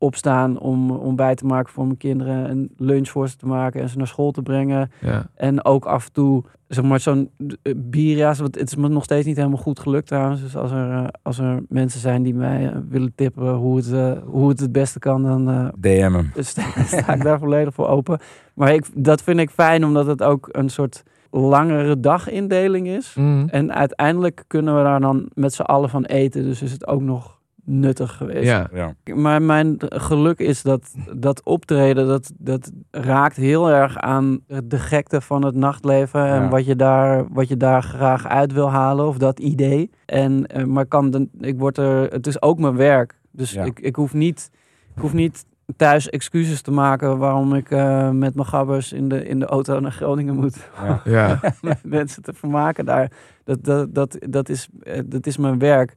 [0.00, 2.50] opstaan om ontbijt te maken voor mijn kinderen.
[2.50, 4.90] Een lunch voor ze te maken en ze naar school te brengen.
[5.00, 5.26] Ja.
[5.34, 7.30] En ook af en toe, zeg maar, zo'n
[7.62, 8.38] eh, bierjaars.
[8.38, 10.40] Want het is me nog steeds niet helemaal goed gelukt trouwens.
[10.40, 14.18] Dus als er, eh, als er mensen zijn die mij eh, willen tippen hoe het,
[14.24, 16.32] hoe het het beste kan, dan DM hem.
[16.44, 18.18] sta, sta ik daar volledig voor open.
[18.54, 23.14] Maar ik, dat vind ik fijn, omdat het ook een soort langere dagindeling is.
[23.14, 23.48] Mhm.
[23.48, 26.42] En uiteindelijk kunnen we daar dan met z'n allen van eten.
[26.42, 27.39] Dus is het ook nog
[27.70, 28.46] nuttig geweest.
[28.46, 28.68] ja.
[28.72, 28.94] Ja.
[29.14, 35.20] Maar mijn geluk is dat dat optreden, dat, dat raakt heel erg aan de gekte
[35.20, 36.26] van het nachtleven.
[36.26, 36.48] En Ja.
[36.48, 39.90] wat, je daar, wat je daar graag uit wil halen, of dat idee.
[40.06, 43.18] En, eh, maar kan de, ik word er, het is ook mijn werk.
[43.30, 43.64] Dus Ja.
[43.64, 44.50] ik, ik, hoef niet,
[44.94, 45.44] ik hoef niet
[45.76, 49.80] thuis excuses te maken waarom ik eh, met mijn gabbers in de, in de auto
[49.80, 51.00] naar Groningen moet Ja.
[51.16, 51.40] Ja.
[51.82, 53.10] mensen te vermaken daar.
[53.44, 55.92] Dat, dat, dat, dat, is, eh, dat is mijn werk.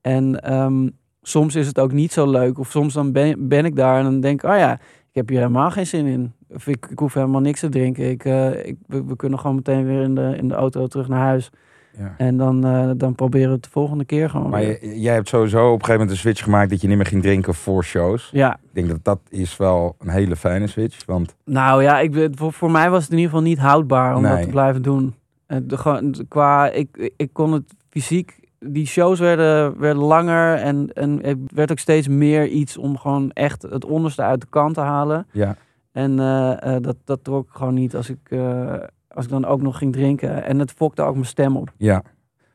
[0.00, 0.88] En ehm,
[1.22, 2.58] soms is het ook niet zo leuk.
[2.58, 4.72] Of soms dan ben, ben ik daar en dan denk ik, oh ja,
[5.08, 6.32] ik heb hier helemaal geen zin in.
[6.48, 8.10] Of ik, ik hoef helemaal niks te drinken.
[8.10, 11.08] Ik, eh, ik, we, we kunnen gewoon meteen weer in de, in de auto terug
[11.08, 11.50] naar huis.
[11.98, 12.14] Ja.
[12.18, 14.94] En dan, eh, dan proberen we het de volgende keer gewoon Maar weer.
[14.94, 17.22] jij hebt sowieso op een gegeven moment een switch gemaakt dat je niet meer ging
[17.22, 18.28] drinken voor shows.
[18.32, 21.04] Ja, Ik denk dat dat is wel een hele fijne switch.
[21.04, 24.22] Want Nou ja, ik, voor, voor mij was het in ieder geval niet houdbaar om
[24.22, 25.14] dat te blijven doen.
[25.46, 30.54] En de, gewoon, de- qua, ik, ik kon het fysiek, die shows werden, werden langer
[30.54, 34.46] en, en het werd ook steeds meer iets om gewoon echt het onderste uit de
[34.50, 35.26] kant te halen.
[35.32, 35.56] ja,
[35.92, 38.74] En eh, eh, dat, dat trok ik gewoon niet als ik, eh,
[39.08, 40.44] als ik dan ook nog ging drinken.
[40.44, 41.72] En het fokte ook mijn stem op.
[41.76, 42.02] ja.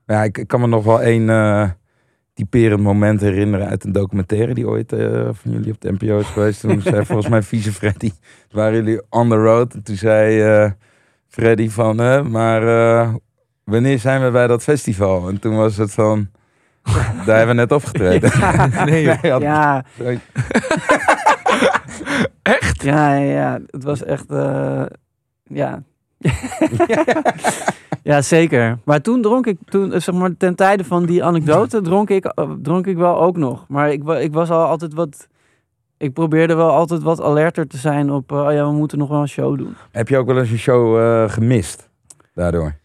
[0.06, 1.78] Ja, ik, ik kan me nog wel één
[2.34, 4.90] typerend moment herinneren uit een documentaire die ooit
[5.32, 6.60] van jullie op de NPO is geweest.
[6.60, 8.12] Toen zei volgens mij vieze Freddy,
[8.52, 9.74] waren jullie on the road.
[9.74, 10.74] En toen zei
[11.34, 12.62] Freddy van, eh, maar
[13.64, 15.28] wanneer zijn we bij dat festival?
[15.30, 16.28] En toen was het van,
[17.26, 18.32] daar hebben we net opgetreden.
[18.86, 19.22] Nee, joh.
[19.22, 19.84] Nee, had- Ja.
[22.42, 22.84] Echt?
[22.84, 23.60] Ja, ja, ja.
[23.70, 24.84] Het was echt, eh,
[25.44, 25.84] ja.
[28.04, 28.78] ja, zeker.
[28.86, 32.26] Maar toen dronk ik, toen, eh, zeg maar, ten tijde van die anekdote, dronk ik,
[32.26, 33.66] eh, dronk ik wel ook nog.
[33.68, 35.28] Maar ik, ik was al altijd wat,
[35.98, 39.22] ik probeerde wel altijd wat alerter te zijn op, oh ja, we moeten nog wel
[39.22, 39.76] een show doen.
[39.92, 41.90] Heb je ook wel eens een show gemist
[42.34, 42.76] daardoor?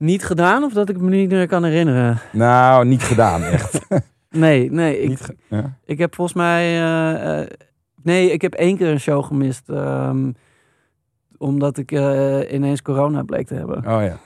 [0.00, 2.18] Niet gedaan of dat ik me niet meer kan herinneren?
[2.32, 3.78] Nou, niet gedaan, echt.
[4.30, 5.00] Nee, nee.
[5.00, 5.76] Ik, ja.
[5.84, 6.62] Ik heb volgens mij.
[6.62, 7.46] eh, eh,
[8.02, 9.68] nee, ik heb één keer een show gemist.
[9.68, 10.30] ehm,
[11.38, 13.76] omdat ik eh, ineens corona bleek te hebben.
[13.76, 14.16] Oh ja.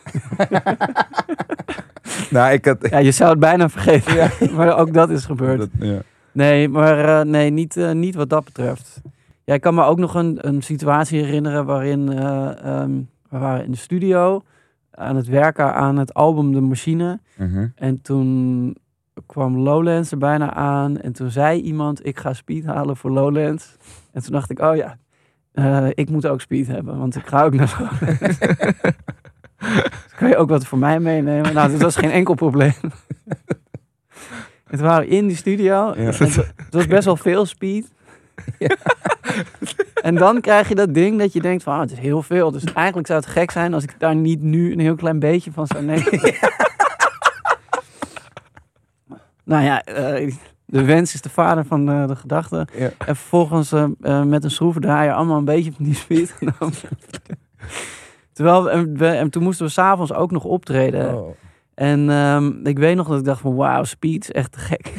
[2.30, 2.88] nou, ik had...
[2.90, 4.30] Ja, je zou het bijna vergeten.
[4.56, 5.58] maar ook dat is gebeurd.
[5.58, 6.02] Dat- ja.
[6.32, 9.00] Nee, maar nee, niet, niet wat dat betreft.
[9.44, 12.90] Ja, ik kan me ook nog een, een situatie herinneren waarin eh, ehm,
[13.28, 14.42] we waren in de studio
[14.96, 17.20] aan het werken aan het album De Machine.
[17.36, 17.66] Mhm.
[17.74, 18.76] En toen
[19.26, 21.00] kwam Lowlands er bijna aan.
[21.00, 23.76] En toen zei iemand, ik ga speed halen voor Lowlands.
[24.12, 24.96] En toen dacht ik, oh ja,
[25.52, 26.98] eh, ik moet ook speed hebben.
[26.98, 28.38] Want ik ga ook naar Lowlands.
[30.04, 31.54] dus kan je ook wat voor mij meenemen?
[31.54, 32.72] Nou, dat was geen enkel probleem.
[34.74, 35.92] het waren in die studio.
[35.96, 36.02] Ja.
[36.02, 37.93] Het, wa- het was best wel veel speed.
[40.02, 42.50] en dan krijg je dat ding dat je denkt van, ah, het is heel veel.
[42.50, 45.52] Dus eigenlijk zou het gek zijn als ik daar niet nu een heel klein beetje
[45.52, 46.12] van zou nemen.
[49.44, 50.34] nou ja, eh,
[50.66, 52.66] de wens is de vader van de, de gedachte.
[52.72, 52.90] Ja.
[52.98, 56.74] En vervolgens eh, eh, met een schroevendraaier allemaal een beetje van die speed genomen.
[58.32, 61.14] Terwijl, en, we- en toen moesten we s'avonds ook nog optreden.
[61.14, 61.34] Oh.
[61.74, 64.92] En ehm, ik weet nog dat ik dacht van wauw, speed is echt te gek.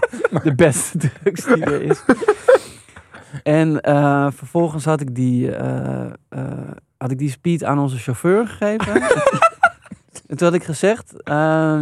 [0.44, 2.02] de beste drugs die er is.
[3.42, 8.46] En eh, vervolgens had ik, die, eh, eh, had ik die speed aan onze chauffeur
[8.46, 9.02] gegeven.
[10.28, 11.12] en toen had ik gezegd,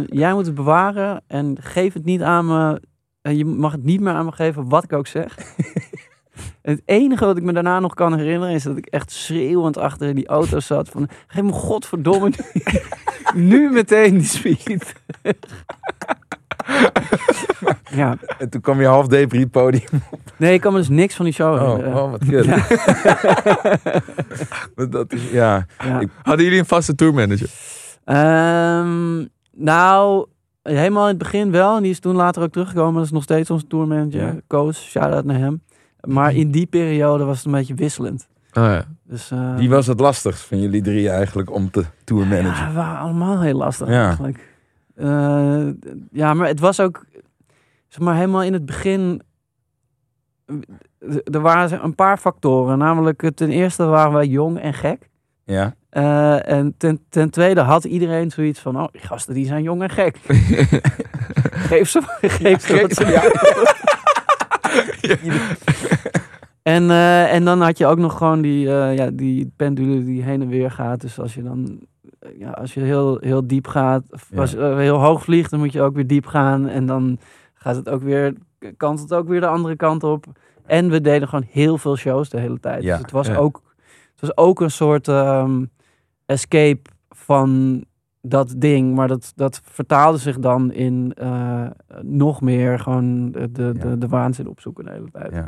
[0.05, 2.81] jij moet het bewaren en geef het niet aan me.
[3.21, 5.37] En je mag het niet meer aan me geven, wat ik ook zeg.
[6.61, 9.77] En het enige wat ik me daarna nog kan herinneren is dat ik echt schreeuwend
[9.77, 14.93] achter in die auto zat van geef me godverdomme nu, nu meteen die speed.
[17.93, 20.01] Ja, En toen kwam je half depri podium.
[20.37, 22.45] nee, ik kan me dus niks van die show Oh, oh wat kut.
[24.75, 25.65] Maar dat is, ja.
[25.83, 26.01] Ja.
[26.23, 27.49] Hadden jullie een vaste tourmanager?
[28.03, 29.25] Ehm,
[29.55, 30.25] nou,
[30.63, 31.75] helemaal in het begin wel.
[31.75, 32.93] En die is toen later ook teruggekomen.
[32.95, 34.35] Dat is nog steeds onze tourmanager, Ja.
[34.47, 34.89] Koos.
[34.89, 35.61] Shout-out naar hem.
[36.07, 38.27] Maar in die periode was het een beetje wisselend.
[38.53, 38.85] Oh, ja.
[39.03, 42.63] Dus, eh, Wie was het lastigst van jullie drie eigenlijk om te tourmanagen?
[42.63, 44.05] Ja, we waren allemaal heel lastig Ja.
[44.07, 44.49] eigenlijk.
[44.95, 45.67] Eh,
[46.11, 47.05] ja, maar het was ook,
[47.91, 49.21] zeg maar, helemaal in het begin.
[50.45, 50.55] eh,
[51.23, 52.77] Er waren een paar factoren.
[52.77, 55.09] Namelijk, eh, ten eerste waren wij jong en gek.
[55.43, 55.75] Ja.
[55.89, 59.81] Eh, en ten, ten tweede had iedereen zoiets van: oh, die gasten die zijn jong
[59.81, 60.17] en gek.
[61.71, 63.29] geef ze, geef ze wat ze
[66.63, 66.91] En,
[67.29, 70.71] en dan had je ook nog gewoon die, ja, die pendule die heen en weer
[70.71, 71.01] gaat.
[71.01, 71.79] Dus als je dan
[72.37, 74.03] ja, als je heel, heel diep gaat,
[74.35, 76.67] als je heel hoog vliegt, dan moet je ook weer diep gaan.
[76.67, 77.19] En dan
[77.61, 78.33] gaat het ook weer,
[78.77, 80.25] kant het ook weer de andere kant op.
[80.65, 82.83] En we deden gewoon heel veel shows de hele tijd.
[82.83, 83.35] Ja, dus het was, ja.
[83.35, 83.61] ook,
[84.11, 85.65] het was ook een soort ehm,
[86.25, 87.83] escape van
[88.21, 88.95] dat ding.
[88.95, 91.65] Maar dat, dat vertaalde zich dan in eh,
[92.01, 93.83] nog meer gewoon de, de, Ja.
[93.83, 95.33] de, de waanzin opzoeken de hele tijd.
[95.33, 95.47] Ja.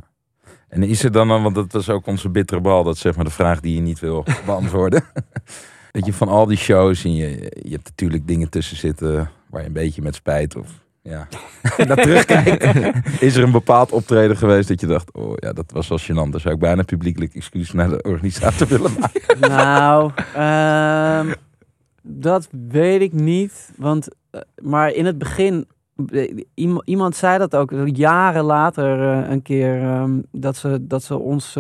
[0.67, 3.15] En is er dan, dan, want dat was ook onze bittere bal, dat is zeg
[3.15, 5.03] maar de vraag die je niet wil beantwoorden.
[5.91, 7.29] dat je van al die shows, en je,
[7.61, 11.27] je hebt natuurlijk dingen tussen zitten waar je een beetje met spijt of ja,
[11.87, 12.63] naar terugkijkt.
[13.21, 16.29] is er een bepaald optreden geweest dat je dacht, oh ja, dat was wel gênant.
[16.31, 19.21] Daar zou ik bijna publiekelijk excuus naar de organisator willen maken.
[19.49, 21.33] Nou, ehm,
[22.01, 23.71] dat weet ik niet.
[23.77, 25.67] Want, eh, maar in het begin,
[26.07, 31.03] eh, iem- iemand zei dat ook jaren later eh, een keer, ehm, dat, ze, dat
[31.03, 31.55] ze ons,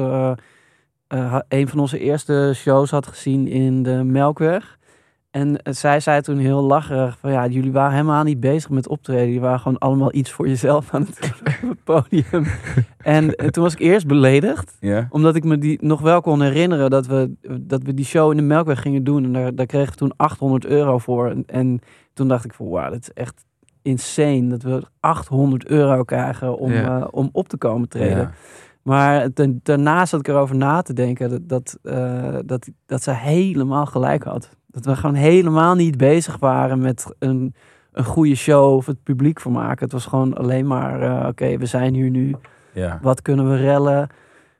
[1.47, 4.77] een van onze eerste shows had gezien in de Melkweg.
[5.33, 8.87] En eh, zij zei toen heel lacherig van ja, jullie waren helemaal niet bezig met
[8.87, 9.33] optreden.
[9.33, 12.45] Je waren gewoon allemaal iets voor jezelf aan het doen op het podium.
[12.97, 14.77] en eh, toen was ik eerst beledigd
[15.09, 18.37] omdat ik me die nog wel kon herinneren dat we, dat we die show in
[18.37, 19.23] de Melkweg gingen doen.
[19.23, 21.29] En daar, daar kregen we toen 800 euro voor.
[21.29, 21.79] En, en
[22.13, 23.45] toen dacht ik van wauw, dat is echt
[23.81, 28.17] insane dat we 800 euro krijgen om, eh, om op te komen treden.
[28.81, 31.79] Maar ten- daarna zat ik erover na te denken dat, dat,
[32.45, 34.49] dat, dat ze helemaal gelijk had.
[34.73, 37.53] Dat we gewoon helemaal niet bezig waren met een,
[37.91, 39.83] een goede show of het publiek vermaken.
[39.83, 42.35] Het was gewoon alleen maar, eh, oké, we zijn hier nu.
[42.71, 42.99] Ja.
[43.01, 44.07] Wat kunnen we rellen?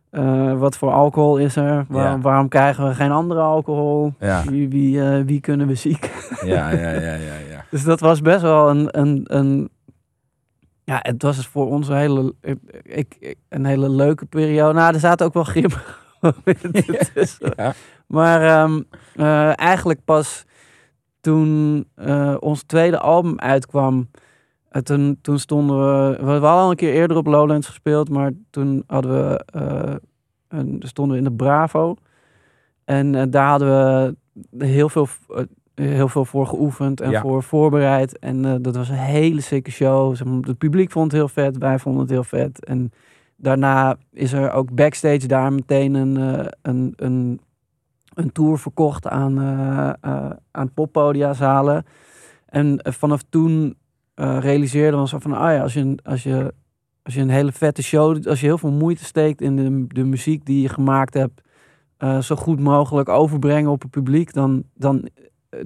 [0.10, 1.86] Eh, wat voor alcohol is er?
[1.88, 2.20] Waar- Ja.
[2.20, 4.14] Waarom krijgen we geen andere alcohol?
[4.20, 4.44] Ja.
[4.50, 6.12] Wie, wie, eh, wie kunnen we ziek?
[6.46, 7.66] Ja, ja, ja, ja, ja.
[7.72, 8.88] Dus dat was best wel een...
[9.00, 9.70] een, een
[10.84, 12.34] ja, het was voor ons een hele,
[12.84, 14.74] ik, ik- een hele leuke periode.
[14.74, 17.54] Nou, er zaten ook wel grimmige momenten tussen.
[18.08, 18.82] Maar ehm,
[19.16, 20.46] eh, eigenlijk pas
[21.22, 24.10] toen eh, ons tweede album uitkwam...
[24.70, 26.18] eh, toen, toen stonden we...
[26.18, 28.10] We hadden al een keer eerder op Lowlands gespeeld...
[28.10, 29.46] maar toen hadden we,
[30.48, 31.96] een, stonden we in de Bravo.
[32.86, 33.68] En daar hadden
[34.50, 35.08] we heel veel,
[35.76, 37.22] heel veel voor geoefend en Ja.
[37.22, 38.20] voor voorbereid.
[38.20, 40.16] En dat was een hele sikke show.
[40.46, 42.66] Het publiek vond het heel vet, wij vonden het heel vet.
[42.66, 42.92] En
[43.36, 47.40] daarna is er ook backstage daar meteen een, een, een,
[48.14, 51.86] een tour verkocht aan, eh uh, aan poppodiazalen.
[52.46, 53.76] En eh, vanaf toen
[54.14, 56.54] eh, realiseerden we ons van, ah ja, als je, een- als, je,
[57.04, 60.04] als je een hele vette show als je heel veel moeite steekt in de, de
[60.04, 61.42] muziek die je gemaakt hebt,
[61.98, 65.08] eh, zo goed mogelijk overbrengen op het publiek, dan, dan
[65.50, 65.60] eh,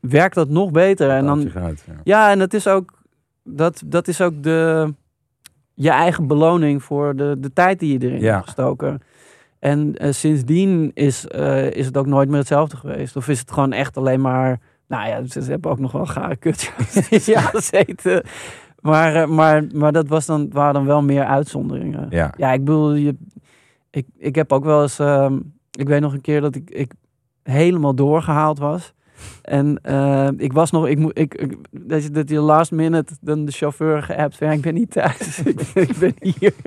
[0.00, 1.10] werkt dat nog beter.
[1.10, 1.92] En dan, uit, ja.
[2.04, 3.02] ja, en dat is ook,
[3.42, 4.94] dat, dat is ook de,
[5.74, 8.32] je eigen beloning voor de, de tijd die je erin Ja.
[8.32, 9.00] hebt gestoken.
[9.58, 13.16] En eh, sindsdien is, eh, is het ook nooit meer hetzelfde geweest.
[13.16, 14.60] Of is het gewoon echt alleen maar...
[14.88, 16.72] Nou ja, ze hebben ook nog wel gare kut
[17.24, 18.22] ja, gezeten.
[18.80, 22.06] Maar, eh, maar, maar dat was dan, waren dan wel meer uitzonderingen.
[22.10, 22.34] Ja.
[22.36, 23.16] Ja, ik bedoel, je,
[23.90, 24.98] ik, ik heb ook wel eens...
[24.98, 25.38] ehm,
[25.70, 26.92] ik weet nog een keer dat ik, ik
[27.42, 28.92] helemaal doorgehaald was.
[29.42, 30.88] En eh, ik was nog...
[30.88, 34.46] Ik, moet ik, ik, dat, je, dat je last minute dan de chauffeur geappt van...
[34.46, 35.42] Ja, ik ben niet thuis.
[35.44, 36.52] ik, ik ben hier.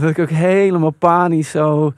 [0.00, 1.92] Dat ik ook helemaal panisch zo...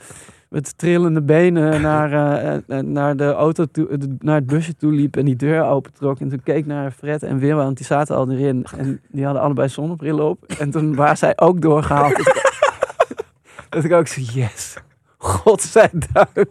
[0.49, 5.17] Met trillende benen naar, eh, eh, naar de auto toe, naar het busje toe liep
[5.17, 6.21] en die deur opentrok.
[6.21, 8.67] En toen keek ik naar Fred en Wim, want die zaten al erin.
[8.77, 10.45] En die hadden allebei zonnebrillen op.
[10.59, 12.17] En toen waren zij ook doorgehaald.
[13.69, 14.77] dat ik ook zo, yes,
[15.19, 16.47] godzijdank.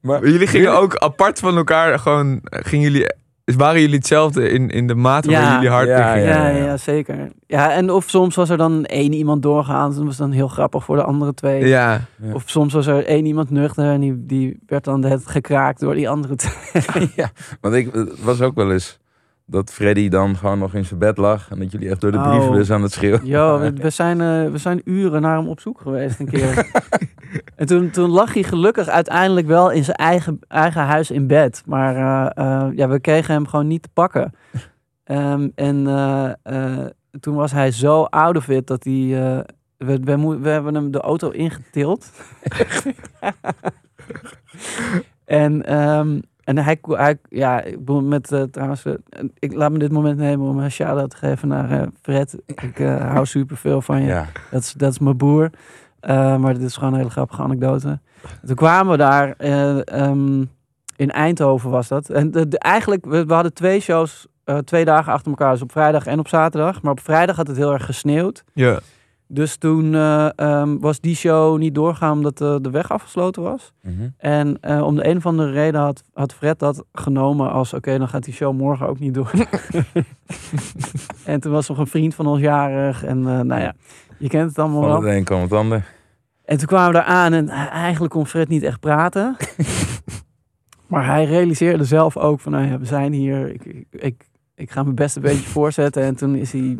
[0.00, 2.40] Maar Jullie gingen ook apart van elkaar gewoon...
[2.42, 3.06] Gingen jullie,
[3.44, 5.40] waren jullie hetzelfde in, in de mate Ja.
[5.42, 6.36] waar jullie hard Ja, in gingen?
[6.36, 6.64] Ja, ja.
[6.64, 7.32] ja, zeker.
[7.46, 9.90] Ja, en of soms was er dan één iemand doorgehaald.
[9.92, 11.66] En dat was dan heel grappig voor de andere twee.
[11.66, 12.00] Ja.
[12.22, 12.32] Ja.
[12.32, 15.94] Of soms was er één iemand nuchter en die, die werd dan het gekraakt door
[15.94, 17.10] die andere twee.
[17.16, 18.98] ja, want ik het was ook wel eens
[19.50, 22.18] dat Freddy dan gewoon nog in zijn bed lag en dat jullie echt door de
[22.18, 22.28] Oh.
[22.28, 23.26] brievenbus aan het schreeuwen.
[23.26, 26.70] Jo, we, we zijn, eh, we zijn uren naar hem op zoek geweest een keer.
[27.56, 31.62] en toen, toen lag hij gelukkig uiteindelijk wel in zijn eigen, eigen huis in bed.
[31.66, 34.34] Maar eh, eh, ja, we kregen hem gewoon niet te pakken.
[35.04, 35.84] Ehm, en
[37.20, 38.92] toen was hij zo out of it dat hij...
[39.76, 42.10] we, we, we hebben hem de auto ingetild.
[45.24, 46.80] en, ehm, en hij,
[47.28, 48.92] ja, ik bedoel met eh, trouwens, eh,
[49.38, 52.38] ik laat me dit moment nemen om een shout-out te geven naar eh, Fred.
[52.46, 54.06] Ik eh, hou super veel van je.
[54.06, 54.26] Ja.
[54.50, 55.50] Dat is, dat is mijn broer.
[56.00, 58.00] Eh, maar dit is gewoon een hele grappige anekdote.
[58.46, 60.44] Toen kwamen we daar, eh, ehm,
[60.96, 62.10] in Eindhoven was dat.
[62.10, 64.26] En de, de- eigenlijk, we, we hadden twee shows,
[64.64, 65.52] twee dagen achter elkaar.
[65.52, 66.82] Dus op vrijdag en op zaterdag.
[66.82, 68.44] Maar op vrijdag had het heel erg gesneeuwd.
[68.52, 68.78] Ja.
[69.30, 73.72] Dus toen eh, ehm, was die show niet doorgaan omdat de, de weg afgesloten was.
[73.82, 74.08] Mhm.
[74.16, 77.74] En eh, om de een of andere reden had, had Fred dat genomen als...
[77.74, 79.30] oké, dan gaat die show morgen ook niet door.
[81.24, 83.04] en toen was nog een vriend van ons jarig.
[83.04, 83.74] En eh, nou ja,
[84.18, 85.02] je kent het allemaal Van wel.
[85.02, 85.96] het een kwam het ander.
[86.44, 89.36] En toen kwamen we daar aan en eigenlijk kon Fred niet echt praten.
[90.86, 93.54] maar hij realiseerde zelf ook van, nou ja, we zijn hier.
[93.54, 96.02] Ik, ik, ik, ik ga mijn best een beetje voorzetten.
[96.02, 96.78] En toen is hij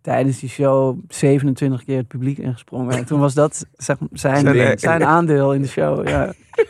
[0.00, 2.96] tijdens die show 27 keer het publiek ingesprongen.
[2.96, 6.08] En toen was dat zeg, maar, zijn, Zijn- zijn, aandeel in de show.
[6.08, 6.32] Ja.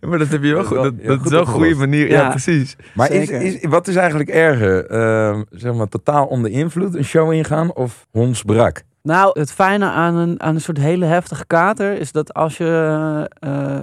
[0.00, 0.76] Ja, Maar dat heb je wel goed.
[1.06, 2.08] Dat, is wel een goede manier.
[2.10, 2.28] Ja, Ja.
[2.30, 2.76] precies.
[2.94, 4.86] Maar is, is, wat is eigenlijk erger?
[4.86, 8.82] Ehm, zeg maar totaal onder invloed een show ingaan of hondsbrak?
[9.02, 13.30] Nou, het fijne aan een, aan een soort hele heftige kater is dat als je
[13.38, 13.78] eh,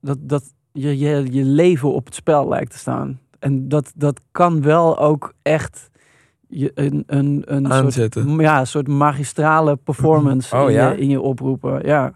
[0.00, 3.20] dat, dat je, je, je leven op het spel lijkt te staan.
[3.38, 5.90] En dat, dat kan wel ook echt
[6.58, 8.38] je, een, een, een soort, Aanzetten.
[8.38, 10.90] ja, een soort magistrale performance Oh, in, ja?
[10.90, 11.86] je, in je oproepen.
[11.86, 12.12] Ja.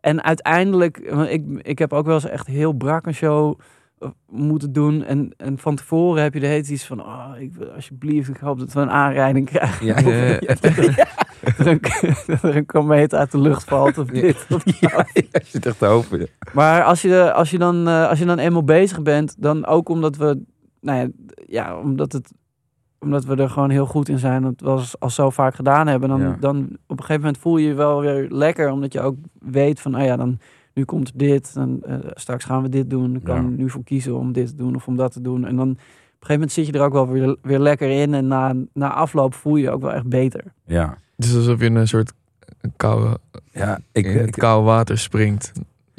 [0.00, 3.58] En uiteindelijk, want ik, ik heb ook wel eens echt heel brak een show
[3.98, 5.04] eh, moeten doen.
[5.04, 8.36] En, en van tevoren heb je de hele iets van, oh, ik, wil- alsjeblieft, ik
[8.36, 9.86] hoop dat we een aanrijding krijgen.
[9.86, 10.00] Ja.
[10.40, 10.56] Ja.
[11.56, 14.78] dat, er een, komeet uit de lucht valt of dit of dat.
[15.12, 16.26] Je zit echt te hopen.
[16.52, 19.88] Maar als je, als, je dan, eh, als je dan eenmaal bezig bent, dan ook
[19.88, 20.42] omdat we,
[20.80, 21.08] nou ja,
[21.46, 22.32] ja omdat, het,
[23.00, 25.86] omdat we er gewoon heel goed in zijn, dat we als, al zo vaak gedaan
[25.86, 26.36] hebben, dan, Ja.
[26.40, 29.80] dan op een gegeven moment voel je je wel weer lekker, omdat je ook weet
[29.80, 30.38] van, oh ja, dan
[30.74, 33.48] nu komt dit, en eh, straks gaan we dit doen, ik kan Ja.
[33.56, 35.44] nu voor kiezen om dit te doen of om dat te doen.
[35.44, 35.80] En dan op een
[36.26, 39.34] gegeven moment zit je er ook wel weer, weer lekker in en na, na afloop
[39.34, 40.44] voel je je ook wel echt beter.
[40.64, 40.96] Ja.
[41.16, 42.12] Dus alsof je in een soort
[42.76, 43.18] koude,
[43.52, 45.52] Ja, ik, in het koude water springt.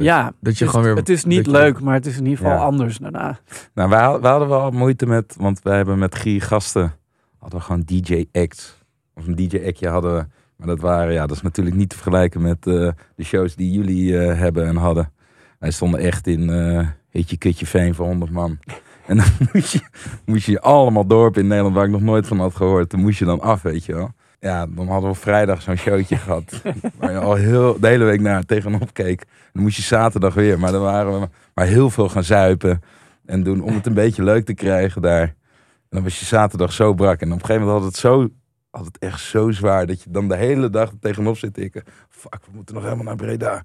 [0.03, 0.95] Ja, Dat je het is, gewoon weer...
[0.95, 2.59] het is niet je- leuk, maar het is in ieder geval Ja.
[2.63, 3.39] anders daarna.
[3.73, 6.93] nou, wij, had- wij hadden wel moeite met, want wij hebben met Gier gasten,
[7.39, 8.77] hadden we gewoon DJ-acts.
[9.15, 10.25] Of een DJ-actje hadden we.
[10.55, 13.71] Maar dat waren, ja, dat is natuurlijk niet te vergelijken met eh, de shows die
[13.71, 15.11] jullie eh, hebben en hadden.
[15.59, 18.57] Wij stonden echt in eh Hitje Kutje Veen voor 100 man.
[19.07, 19.79] En dan moest je,
[20.25, 22.89] moest je allemaal dorpen in Nederland waar ik nog nooit van had gehoord.
[22.91, 24.11] Dan moest je dan af, weet je wel.
[24.41, 26.61] Ja, dan hadden we vrijdag zo'n showtje gehad.
[26.97, 29.23] Waar je al heel, de hele week naar tegenop keek.
[29.53, 30.59] Dan moest je zaterdag weer.
[30.59, 32.81] Maar dan waren we maar heel veel gaan zuipen.
[33.25, 35.21] En doen om het een beetje leuk te krijgen daar.
[35.21, 37.21] En dan was je zaterdag zo brak.
[37.21, 38.29] En op een gegeven moment had het, zo,
[38.69, 39.85] had het echt zo zwaar.
[39.85, 41.83] Dat je dan de hele dag tegenop zit tikken.
[42.09, 43.63] Fuck, we moeten nog helemaal naar Breda.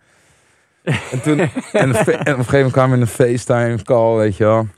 [0.83, 4.45] En, toen, en, op een gegeven moment kwam we in een FaceTime call, weet je
[4.45, 4.69] wel.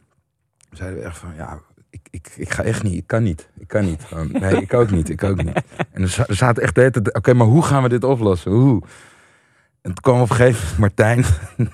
[0.70, 3.48] Zeiden we echt van, ja, ik, ik, ik ga echt niet, ik kan niet.
[3.59, 4.03] Ik kan niet.
[4.33, 5.62] Nee, ik ook niet, ik ook niet.
[5.92, 8.53] En er za- zaten echt de hele tijd, oké, maar hoe gaan we dit oplossen?
[8.53, 8.83] Hoe?
[9.83, 11.24] En toen kwam op een gegeven moment Martijn,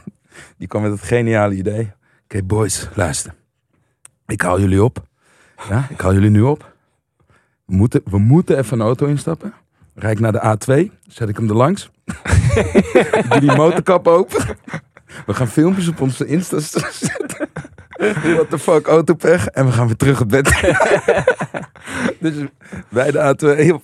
[0.58, 1.92] die kwam met het geniale idee.
[2.24, 3.34] Oké, boys, luister.
[4.26, 5.02] Ik haal jullie op.
[5.68, 6.72] Ja, ik haal jullie nu op.
[7.64, 9.54] We moeten, we moeten even een auto instappen.
[9.94, 10.56] Rijd ik naar de
[10.88, 11.90] A2, zet ik hem er langs.
[13.28, 14.56] Doe die motorkap open.
[15.26, 17.48] We gaan filmpjes op onze Insta zetten.
[18.34, 19.46] What the fuck, autopech.
[19.46, 20.44] En we gaan weer terug op bed.
[22.20, 22.34] dus
[22.88, 23.82] wij de A2 heel-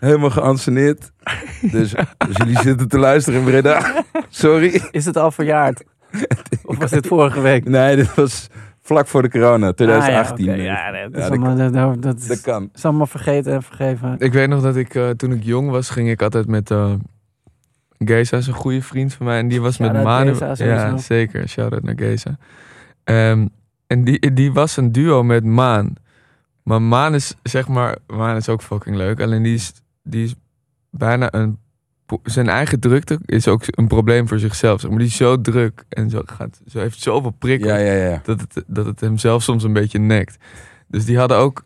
[0.00, 1.10] helemaal geanceneerd.
[1.60, 4.04] Dus als jullie zitten te luisteren in Breda.
[4.28, 4.82] Sorry.
[4.90, 5.84] Is het al verjaard?
[6.64, 7.68] Of was dit vorige week?
[7.68, 8.48] Nee, dit was
[8.82, 10.48] vlak voor de corona, 2018.
[10.48, 10.72] Ah, ja, oké.
[10.72, 12.68] ja, nee, dat, is dat allemaal, dat, dat is, Dat kan.
[12.74, 14.16] is allemaal vergeten en vergeven.
[14.18, 16.92] Ik weet nog dat ik, eh, toen ik jong was, ging ik altijd met eh
[17.98, 19.38] Geza, is een goede vriend van mij.
[19.38, 20.34] En die was met Manu.
[20.54, 21.48] Ja, zeker.
[21.48, 22.36] Shout-out naar Geza.
[23.06, 23.46] Ehm,
[23.86, 25.94] en die, die was een duo met Maan.
[26.62, 29.20] Maar Maan is, zeg maar, Maan is ook fucking leuk.
[29.20, 30.34] Alleen die is, die is
[30.90, 31.58] bijna een...
[32.22, 34.80] Zijn eigen drukte is ook een probleem voor zichzelf.
[34.80, 37.92] Zeg maar die is zo druk en zo, gaat, zo heeft zoveel prikkels Ja, ja,
[37.92, 38.20] ja.
[38.24, 40.36] dat het, dat het hem zelf soms een beetje nekt.
[40.86, 41.64] Dus die hadden ook,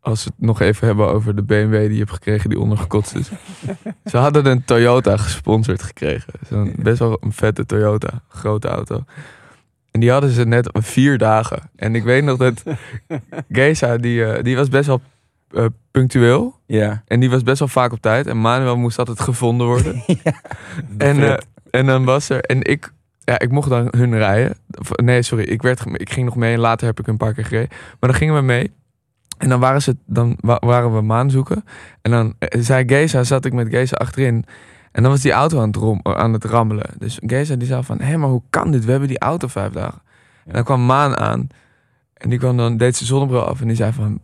[0.00, 3.14] als we het nog even hebben over de BMW die je hebt gekregen die ondergekotst
[3.14, 3.30] is.
[4.10, 6.32] ze hadden een Toyota gesponsord gekregen.
[6.48, 9.04] Zo'n best wel een vette Toyota, grote auto.
[9.98, 11.70] En die hadden ze net vier dagen.
[11.76, 12.62] En ik weet nog dat
[13.48, 15.00] Geza, die, eh, die was best wel
[15.50, 16.60] eh, punctueel.
[16.66, 17.02] Ja.
[17.06, 18.26] En die was best wel vaak op tijd.
[18.26, 20.02] En Manuel moest altijd gevonden worden.
[20.98, 21.36] En, eh,
[21.70, 22.40] en dan was er.
[22.40, 22.92] En ik,
[23.24, 24.56] ja, ik mocht dan hun rijden.
[25.02, 25.44] Nee, sorry.
[25.44, 27.68] Ik, werd, ik ging nog mee en later heb ik een paar keer gereden.
[27.70, 28.72] Maar dan gingen we mee.
[29.38, 31.64] En dan waren, ze, dan wa- waren we maan zoeken.
[32.02, 34.44] En dan zei Geza, zat ik met Geza achterin.
[34.92, 36.90] En dan was die auto aan het, rom, aan het rammelen.
[36.98, 38.84] Dus Geza die zei van, hé, maar hoe kan dit?
[38.84, 40.02] We hebben die auto vijf dagen.
[40.44, 41.48] En dan kwam Maan aan.
[42.14, 43.60] En die kwam dan, deed zijn zonnebril af.
[43.60, 44.20] En die zei van,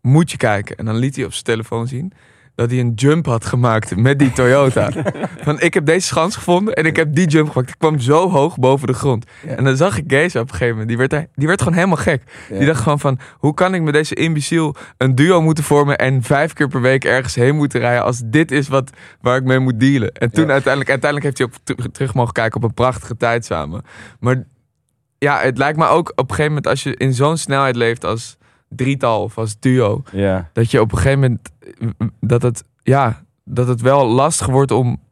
[0.00, 0.76] moet je kijken.
[0.76, 2.12] En dan liet hij op zijn telefoon zien
[2.56, 4.90] dat hij een jump had gemaakt met die Toyota.
[5.44, 7.68] Van ik heb deze schans gevonden en ik heb die jump gemaakt.
[7.70, 9.24] Ik kwam zo hoog boven de grond.
[9.46, 9.54] Ja.
[9.56, 10.88] En dan zag ik Geza op een gegeven moment.
[10.88, 12.22] Die werd, die werd gewoon helemaal gek.
[12.50, 12.56] Ja.
[12.58, 16.22] Die dacht gewoon van, hoe kan ik met deze imbeciel een duo moeten vormen en
[16.22, 18.90] vijf keer per week ergens heen moeten rijden als dit is wat,
[19.20, 20.12] waar ik mee moet dealen.
[20.12, 20.50] En toen Ja.
[20.52, 23.82] uiteindelijk, uiteindelijk heeft hij ook ter- terug mogen kijken op een prachtige tijd samen.
[24.20, 24.44] Maar
[25.18, 28.04] ja, het lijkt me ook op een gegeven moment als je in zo'n snelheid leeft
[28.04, 28.36] als
[28.68, 30.02] drietal of als duo,
[30.52, 31.40] dat je op een gegeven moment
[32.20, 35.04] dat het ja dat het wel lastig wordt om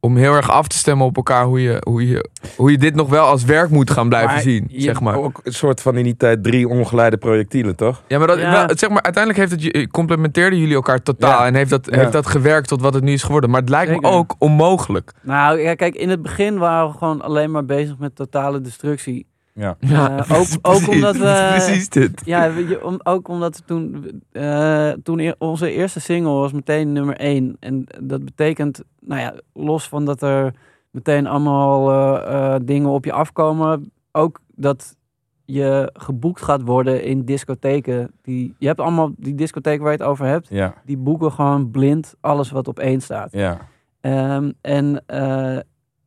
[0.00, 2.94] om heel erg af te stemmen op elkaar hoe je hoe je hoe je dit
[2.94, 5.82] nog wel als werk moet gaan blijven Maar zien je- zeg maar Ook een soort
[5.82, 8.02] van in die tijd drie ongeleide projectielen, toch?
[8.08, 8.50] ja maar dat Ja.
[8.66, 11.46] wel, zeg maar uiteindelijk heeft het je complementeerden jullie elkaar totaal Ja.
[11.46, 11.98] en heeft dat Ja.
[11.98, 14.10] heeft dat gewerkt tot wat het nu is geworden maar het lijkt Zeker.
[14.10, 17.98] me ook onmogelijk Nou, ja, kijk, in het begin waren we gewoon alleen maar bezig
[17.98, 19.26] met totale destructie.
[19.58, 19.76] Ja.
[19.80, 22.50] Eh, ook- ook Precies, omdat we- precies dit Ja,
[22.82, 27.56] om, ook omdat we toen, eh, toen e- onze eerste single was meteen nummer één.
[27.60, 30.54] En dat betekent, nou ja, los van dat er
[30.90, 34.96] meteen allemaal eh, eh, dingen op je afkomen, ook dat
[35.44, 38.10] je geboekt gaat worden in discotheken.
[38.22, 40.74] Die, je hebt allemaal die discotheken waar je het over hebt, Ja.
[40.84, 43.32] die boeken gewoon blind alles wat op één staat.
[43.32, 43.58] Ja.
[44.00, 45.58] Ehm, en eh,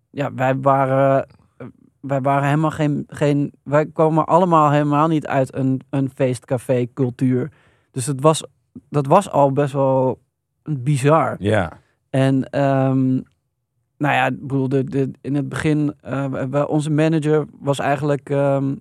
[0.10, 1.28] ja, wij waren,
[2.02, 3.52] wij waren helemaal geen, geen.
[3.64, 7.52] Wij komen allemaal helemaal niet uit een, een feestcafé cultuur.
[7.92, 8.44] Dus het was,
[8.90, 10.20] dat was al best wel
[10.64, 11.36] bizar.
[11.40, 11.72] Ja.
[12.10, 13.08] En ehm,
[13.98, 18.30] nou ja, ik bedoel, de, de, in het begin, we- we- onze manager was eigenlijk.
[18.30, 18.76] ehm,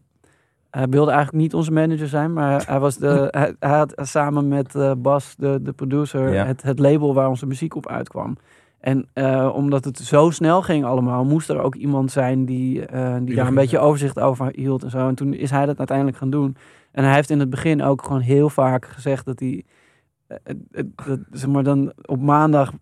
[0.70, 4.48] hij wilde eigenlijk niet onze manager zijn, maar hij, was de, hij, hij had samen
[4.48, 6.44] met eh, Bas, de, de producer, Ja.
[6.46, 8.36] het, het label waar onze muziek op uitkwam.
[8.80, 13.16] En eh, omdat het zo snel ging allemaal, moest er ook iemand zijn die, eh,
[13.22, 15.08] die daar een beetje overzicht over hield en zo.
[15.08, 16.56] En toen is hij dat uiteindelijk gaan doen.
[16.92, 19.64] En hij heeft in het begin ook gewoon heel vaak gezegd dat hij
[20.26, 20.36] eh,
[21.06, 22.72] dat, zeg maar dan op maandag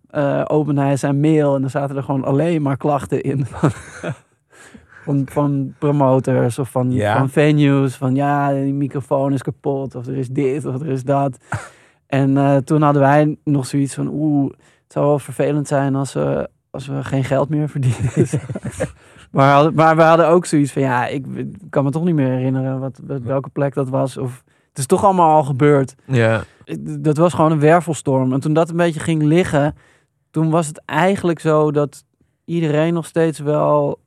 [0.44, 3.46] opende hij zijn mail en dan zaten er gewoon alleen maar klachten in.
[3.46, 3.70] Van,
[5.04, 7.18] van, van promoters of van, Ja.
[7.18, 7.96] van venues.
[7.96, 11.36] Van ja, die microfoon is kapot of er is dit of er is dat.
[12.06, 14.52] En toen hadden wij nog zoiets van oeh,
[14.88, 18.00] zou wel vervelend zijn als, we als we geen geld meer verdienen.
[19.32, 21.26] maar, we hadden- maar we hadden ook zoiets van ja, ik
[21.70, 24.16] kan me toch niet meer herinneren wat, wat- welke plek dat was.
[24.16, 26.42] Of, het is toch allemaal al gebeurd ja
[26.80, 28.32] dat was gewoon een wervelstorm.
[28.32, 29.74] En toen dat een beetje ging liggen,
[30.30, 32.04] toen was het eigenlijk zo dat
[32.44, 34.00] iedereen nog steeds wel.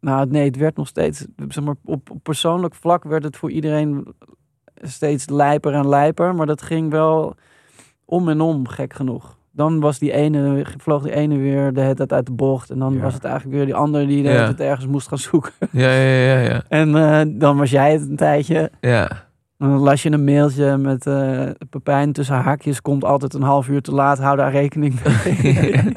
[0.00, 1.26] Nou, nee, het werd nog steeds.
[1.48, 4.14] Zeg maar, op, op persoonlijk vlak werd het voor iedereen
[4.74, 6.34] steeds lijper en lijper.
[6.34, 7.34] Maar dat ging wel
[8.04, 9.36] om en om, gek genoeg.
[9.54, 12.70] Dan was die ene, vloog die ene weer de hele tijd uit de bocht.
[12.70, 13.00] En dan Ja.
[13.00, 14.44] was het eigenlijk weer die andere die Ja.
[14.44, 15.52] tijd ergens moest gaan zoeken.
[15.70, 18.70] ja ja ja ja En eh, dan was jij het een tijdje.
[18.80, 19.10] ja
[19.58, 22.80] En dan las je een mailtje met eh Pepijn tussen haakjes.
[22.80, 24.18] Komt altijd een half uur te laat.
[24.18, 25.74] Hou daar rekening mee.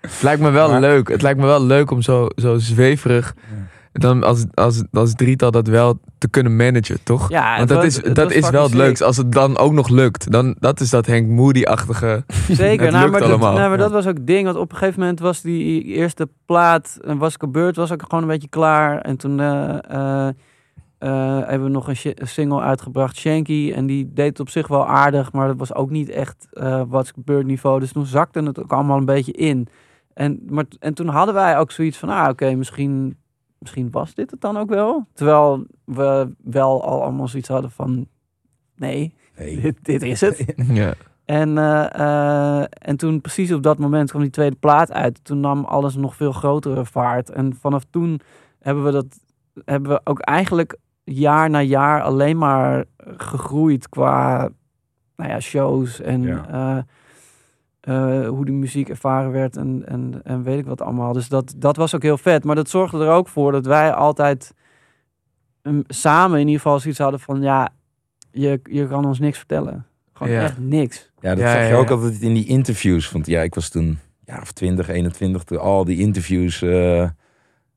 [0.00, 1.08] Het lijkt me wel Maar- leuk.
[1.08, 3.34] Het lijkt me wel leuk om zo, zo zweverig.
[3.98, 7.28] Dan als, als, als drietal dat wel te kunnen managen, toch?
[7.30, 9.04] Ja, Want dat was- is, dat is wel het leukste.
[9.04, 12.24] Als het dan ook nog lukt, dan dat is dat Henk Moody-achtige.
[12.48, 13.76] Zeker, nou, lukt maar, dat, nou, maar Ja.
[13.76, 14.44] dat was ook het ding.
[14.44, 18.22] Want op een gegeven moment was die eerste plaat, en was gebeurd, was ook gewoon
[18.22, 19.00] een beetje klaar.
[19.00, 20.28] En toen eh, eh,
[20.98, 23.72] eh, hebben we nog een, single uitgebracht, Shanky.
[23.74, 26.48] En die deed het op zich wel aardig, maar dat was ook niet echt
[26.88, 27.80] wat gebeurd niveau.
[27.80, 29.68] Dus toen zakte het ook allemaal een beetje in.
[30.14, 33.16] En, maar, en toen hadden wij ook zoiets van, ah oké, misschien,
[33.58, 35.06] misschien was dit het dan ook wel.
[35.12, 38.06] Terwijl we wel al allemaal zoiets hadden van,
[38.76, 39.60] nee, Nee.
[39.60, 40.44] dit, dit is het.
[40.72, 40.94] Ja.
[41.24, 41.94] En, eh,
[42.60, 45.24] eh, en toen precies op dat moment kwam die tweede plaat uit.
[45.24, 47.30] Toen nam alles nog veel grotere vaart.
[47.30, 48.20] En vanaf toen
[48.60, 49.18] hebben we dat
[49.64, 52.84] hebben we ook eigenlijk jaar na jaar alleen maar
[53.16, 54.48] gegroeid qua
[55.16, 56.46] nou ja, shows en Ja.
[56.48, 56.82] eh,
[57.88, 61.12] eh, hoe die muziek ervaren werd en, en, en weet ik wat allemaal.
[61.12, 62.44] Dus dat, dat was ook heel vet.
[62.44, 64.54] Maar dat zorgde er ook voor dat wij altijd
[65.62, 67.68] mm, samen in ieder geval zoiets hadden van ja,
[68.30, 69.86] je, je kan ons niks vertellen.
[70.12, 70.42] Gewoon Ja.
[70.42, 71.10] echt niks.
[71.20, 71.94] Ja, dat Ja, zag je ook ja.
[71.94, 73.10] altijd in die interviews.
[73.12, 77.08] Want ja, ik was toen ja, of 20, 21, toen al die interviews eh,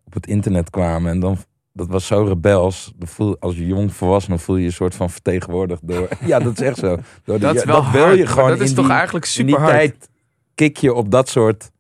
[0.04, 1.12] op het internet kwamen.
[1.12, 1.38] En dan,
[1.74, 2.94] dat was zo rebels.
[3.00, 6.08] Voel, als je jong volwassene voel je je een soort van vertegenwoordigd door...
[6.26, 6.98] ja, dat is echt zo.
[7.24, 8.94] Door de- Dat is ja, wel wil hard, je gewoon Dat is in toch die,
[8.94, 9.72] eigenlijk in super die hard.
[9.72, 10.10] tijd
[10.56, 11.72] kik je op dat soort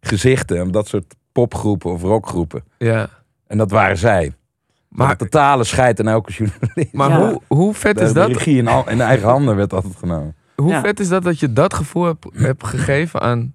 [0.00, 0.62] gezichten.
[0.62, 2.64] Op dat soort popgroepen of rockgroepen.
[2.78, 3.08] Ja.
[3.46, 4.32] En dat waren zij.
[4.88, 6.92] Maar Maar, totale scheid aan elke journalist.
[6.92, 7.28] maar Ja.
[7.28, 8.28] hoe, hoe vet de, is de dat?
[8.28, 10.34] regie in, al, in eigen handen werd altijd genomen.
[10.56, 10.80] Hoe Ja.
[10.80, 13.54] vet is dat dat je dat gevoel hebt, hebt gegeven aan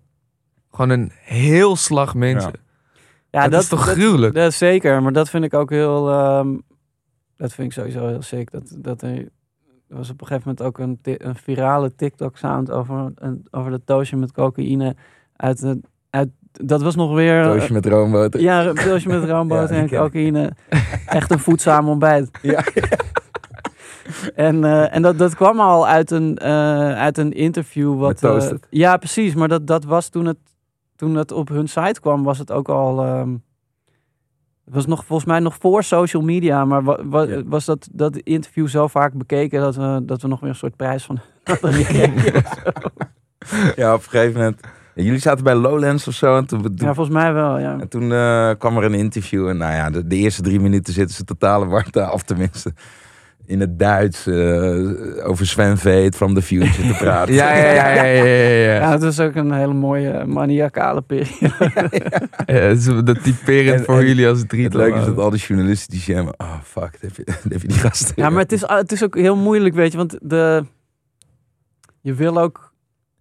[0.71, 2.51] gewoon een heel slag mensen?
[2.53, 2.59] Ja,
[3.31, 4.33] dat, is toch dat, gruwelijk?
[4.35, 6.09] dat zeker, maar dat vind ik ook heel.
[6.09, 6.57] ehm,
[7.37, 8.51] dat vind ik sowieso heel sick.
[8.51, 9.09] Dat, dat er,
[9.87, 13.81] er was op een gegeven moment ook een, een virale TikTok-sound over, een, over dat
[13.85, 14.95] doosje met cocaïne.
[15.35, 17.43] Uit, een- uit, dat was nog weer.
[17.43, 18.41] Doosje met roomboter.
[18.41, 20.51] ja, een doosje met roomboter Ja, en cocaïne.
[21.05, 22.29] Echt een voedzaam ontbijt.
[22.41, 22.63] Ja.
[24.35, 27.99] En, eh, en dat, dat kwam al uit een, eh, uit een interview.
[27.99, 29.33] Wat, eh, ja, precies.
[29.35, 30.37] Maar dat, dat was toen het,
[31.01, 33.03] toen het op hun site kwam, was het ook al.
[33.05, 33.31] ehm,
[34.65, 36.65] het was nog volgens mij nog voor social media.
[36.65, 37.43] Maar wa- wa- Ja.
[37.45, 40.75] was dat, dat interview zo vaak bekeken dat we, dat we nog weer een soort
[40.75, 41.19] prijs van.
[43.75, 44.59] Ja, op een gegeven moment.
[44.95, 46.37] Jullie zaten bij Lowlands of zo.
[46.37, 47.79] En toen, toen- Ja, volgens mij wel, ja.
[47.79, 49.47] en toen eh, kwam er een interview.
[49.47, 52.73] En nou ja, de, de eerste drie minuten zitten ze totale warmte af, tenminste.
[53.45, 57.33] In het Duits eh, over Sven Veet from the Future te praten.
[57.41, 58.73] Ja, ja, ja, ja, ja, ja, ja.
[58.73, 61.29] Ja, het was ook een hele mooie maniacale periode.
[62.45, 64.79] Ja, het dat typerend En- voor en jullie als Het drietal.
[64.79, 66.27] leuke is dat al die journalisten die zeggen...
[66.37, 68.13] Oh, fuck, heb je, heb je die gasten?
[68.15, 69.97] Ja, maar het is, het is ook heel moeilijk, weet je.
[69.97, 70.63] Want de,
[72.01, 72.73] je wil ook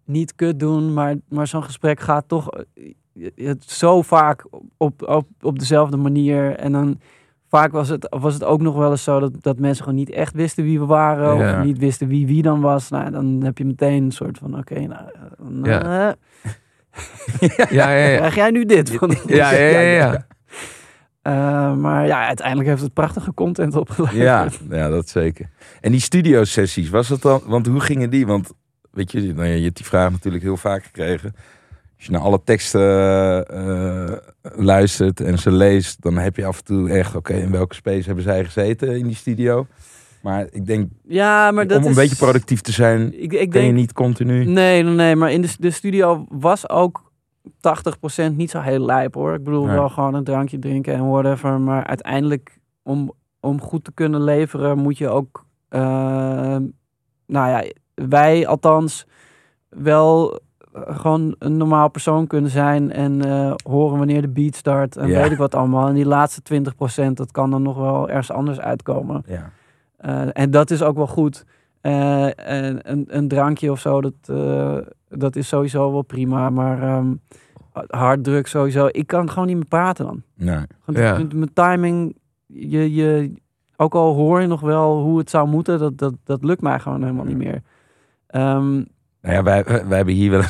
[0.04, 2.64] niet kut doen, maar, maar zo'n gesprek gaat toch eh,
[3.46, 4.44] het zo vaak
[4.76, 6.56] op, op, op dezelfde manier.
[6.56, 7.00] En dan
[7.50, 10.10] vaak was het, was het ook nog wel eens zo dat, dat mensen gewoon niet
[10.10, 11.36] echt wisten wie we waren.
[11.36, 11.58] Ja.
[11.58, 12.90] Of niet wisten wie wie dan was.
[12.90, 15.02] Nou, dan heb je meteen een soort van, oké, nou...
[15.62, 16.08] Ja.
[16.08, 16.14] eh,
[17.70, 18.16] Ja, ja, ja.
[18.16, 18.98] Krijg jij nu dit?
[19.26, 20.26] Ja, ja, ja, ja.
[21.22, 24.60] Eh, maar ja, uiteindelijk heeft het prachtige content opgeleverd.
[24.68, 25.50] Ja, ja, dat zeker.
[25.80, 27.40] En die studiosessies, was het dan...
[27.44, 28.26] Want hoe gingen die?
[28.26, 28.52] Want
[28.90, 31.34] weet je, nou je hebt die vraag natuurlijk heel vaak gekregen.
[32.00, 34.16] Als je naar alle teksten eh,
[34.56, 36.02] luistert en ze leest...
[36.02, 37.16] dan heb je af en toe echt...
[37.16, 39.66] Oké, in welke space hebben zij gezeten in die studio?
[40.22, 41.96] Maar ik denk, Ja, maar dat om een is...
[41.96, 43.22] beetje productief te zijn...
[43.22, 44.44] Ik, ik kan je niet continu...
[44.44, 47.12] Nee, nee, maar in de, de studio was ook
[48.30, 49.34] 80% niet zo heel lijp hoor.
[49.34, 49.74] Ik bedoel Nee.
[49.76, 51.60] wel gewoon een drankje drinken en whatever.
[51.60, 55.80] Maar uiteindelijk, om, om goed te kunnen leveren, moet je ook, eh,
[57.26, 59.06] nou ja, wij althans
[59.68, 60.40] wel
[60.72, 65.20] gewoon een normaal persoon kunnen zijn en eh, horen wanneer de beat start en Ja.
[65.22, 65.88] weet ik wat allemaal.
[65.88, 69.22] En die laatste 20% dat kan dan nog wel ergens anders uitkomen.
[69.26, 69.50] Ja.
[69.96, 71.44] Eh, en dat is ook wel goed.
[71.80, 74.76] Eh, en een, een drankje of zo, dat, eh,
[75.08, 76.50] dat is sowieso wel prima.
[76.50, 77.12] Maar ehm
[77.86, 78.88] harddruk sowieso.
[78.90, 80.22] Ik kan gewoon niet meer praten dan.
[80.34, 80.64] Nee.
[80.84, 81.18] Want Ja.
[81.18, 82.16] met mijn timing,
[82.46, 83.32] je, je,
[83.76, 86.78] ook al hoor je nog wel hoe het zou moeten, dat, dat, dat lukt mij
[86.78, 87.62] gewoon helemaal niet meer.
[88.26, 88.84] Ehm,
[89.22, 90.46] Nou ja, wij, wij hebben hier wel een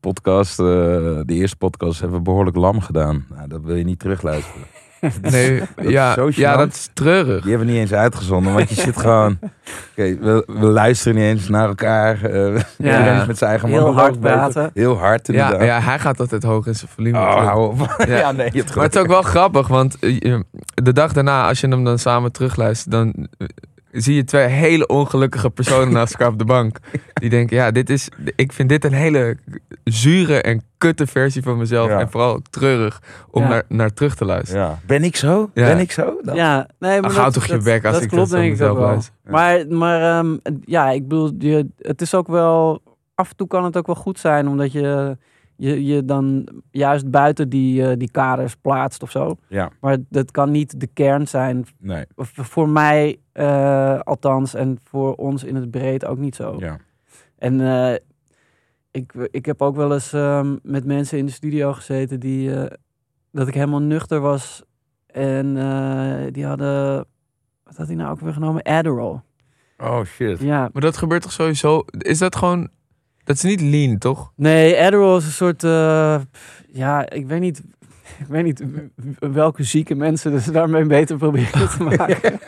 [0.00, 0.58] podcast...
[0.58, 3.26] eh, de eerste podcast hebben we behoorlijk lam gedaan.
[3.34, 4.62] Nou, dat wil je niet terugluisteren.
[5.20, 7.40] Nee, is ja, ja, dat is treurig.
[7.42, 9.38] Die hebben we niet eens uitgezonden, want je zit gewoon...
[9.90, 12.22] Oké, we, we luisteren niet eens naar elkaar.
[12.24, 12.98] eh Ja.
[12.98, 14.70] iedereen is met zijn eigen Heel hard praten.
[14.74, 15.66] Heel hard, Ja, inderdaad.
[15.66, 17.18] ja, hij gaat altijd hoog in zijn volume.
[17.18, 17.94] Oh, hou op.
[18.06, 18.16] Ja.
[18.16, 20.38] Ja, nee, je hebt Maar het is ook wel grappig, want eh,
[20.74, 23.28] de dag daarna, als je hem dan samen terugluistert, dan
[23.96, 26.78] zie je twee hele ongelukkige personen naast elkaar op de bank.
[27.20, 29.36] Die denken, ja, dit is, ik vind dit een hele
[29.84, 31.88] zure en kutte versie van mezelf.
[31.88, 32.00] Ja.
[32.00, 33.48] En vooral treurig om Ja.
[33.48, 34.62] naar, naar terug te luisteren.
[34.62, 34.78] Ja.
[34.86, 35.50] Ben ik zo?
[35.54, 35.66] Ja.
[35.66, 36.18] Ben ik zo?
[36.22, 38.40] Dan- Ja, nee, maar Ach, hou dat, toch je bek als dat ik klopt dat
[38.40, 38.98] denk ik ook wel.
[39.24, 42.82] Maar, maar ehm, ja, ik bedoel, je, het is ook wel...
[43.14, 45.16] Af en toe kan het ook wel goed zijn, omdat je
[45.56, 49.36] je, je dan juist buiten die, eh, die kaders plaatst of zo.
[49.48, 49.70] Ja.
[49.80, 51.66] Maar dat kan niet de kern zijn.
[51.78, 52.04] Nee.
[52.14, 56.56] Of Voor mij eh, althans en voor ons in het breed ook niet zo.
[56.58, 56.78] Ja.
[57.38, 57.94] En eh,
[58.90, 62.76] ik, ik heb ook wel eens ehm, met mensen in de studio gezeten die eh,
[63.32, 64.62] dat ik helemaal nuchter was.
[65.06, 66.96] En eh, die hadden,
[67.64, 68.62] wat had hij nou ook weer genomen?
[68.62, 69.20] Adderall.
[69.78, 70.40] Oh shit.
[70.40, 71.84] Ja, Maar dat gebeurt toch sowieso...
[71.98, 72.68] Is dat gewoon...
[73.26, 74.32] Dat is niet lean, toch?
[74.36, 76.20] nee, Adderall is een soort, eh,
[76.72, 77.62] ja, ik weet niet,
[78.22, 78.64] ik weet niet
[79.18, 82.40] welke zieke mensen dus daarmee beter proberen te maken.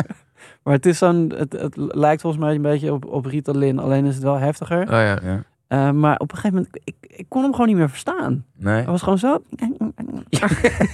[0.63, 4.05] maar het is zo'n, het, het lijkt volgens mij een beetje op, op Ritalin, alleen
[4.05, 4.83] is het wel heftiger.
[4.83, 5.19] Oh ja.
[5.23, 5.43] Ja.
[5.67, 8.45] Eh, maar op een gegeven moment, ik, ik kon hem gewoon niet meer verstaan.
[8.57, 8.75] Nee.
[8.75, 9.43] Hij was gewoon zo,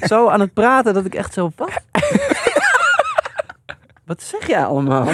[0.12, 1.80] zo aan het praten dat ik echt zo, wat?
[4.04, 5.06] wat zeg jij allemaal?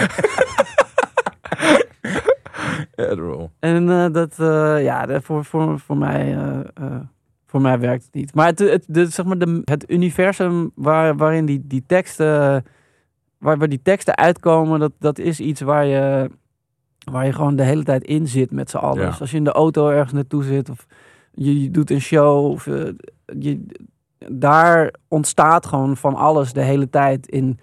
[3.08, 3.50] Adderall.
[3.58, 6.36] En eh, dat, eh, ja, dat voor, voor, voor, mij,
[6.74, 6.96] eh,
[7.46, 8.34] voor mij werkt het niet.
[8.34, 12.64] Maar het, het, de, zeg maar de, het universum waar, waarin die, die teksten,
[13.38, 16.30] waar, waar die teksten uitkomen, dat, dat is iets waar je,
[17.10, 19.02] waar je gewoon de hele tijd in zit met z'n allen.
[19.02, 19.08] Ja.
[19.08, 20.86] Dus als je in de auto ergens naartoe zit of
[21.32, 22.64] je, je doet een show, of,
[23.38, 23.66] je,
[24.28, 27.58] daar ontstaat gewoon van alles de hele tijd in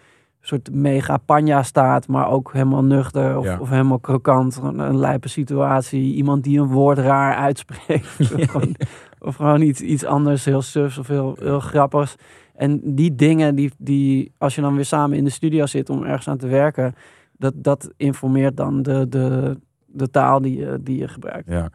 [0.47, 3.59] soort mega panja staat, maar ook helemaal nuchter of, Ja.
[3.59, 4.55] of helemaal krokant.
[4.55, 6.13] Gewoon Een lijpe situatie.
[6.13, 8.07] Iemand die een woord raar uitspreekt.
[8.35, 8.75] of, gewoon,
[9.19, 12.15] of gewoon iets, iets anders, heel sufs of heel, heel grappigs.
[12.55, 16.03] En die dingen, die, die, als je dan weer samen in de studio zit om
[16.03, 16.95] ergens aan te werken,
[17.37, 21.49] dat, dat informeert dan de, de, de taal die je, die je gebruikt.
[21.49, 21.69] Ja.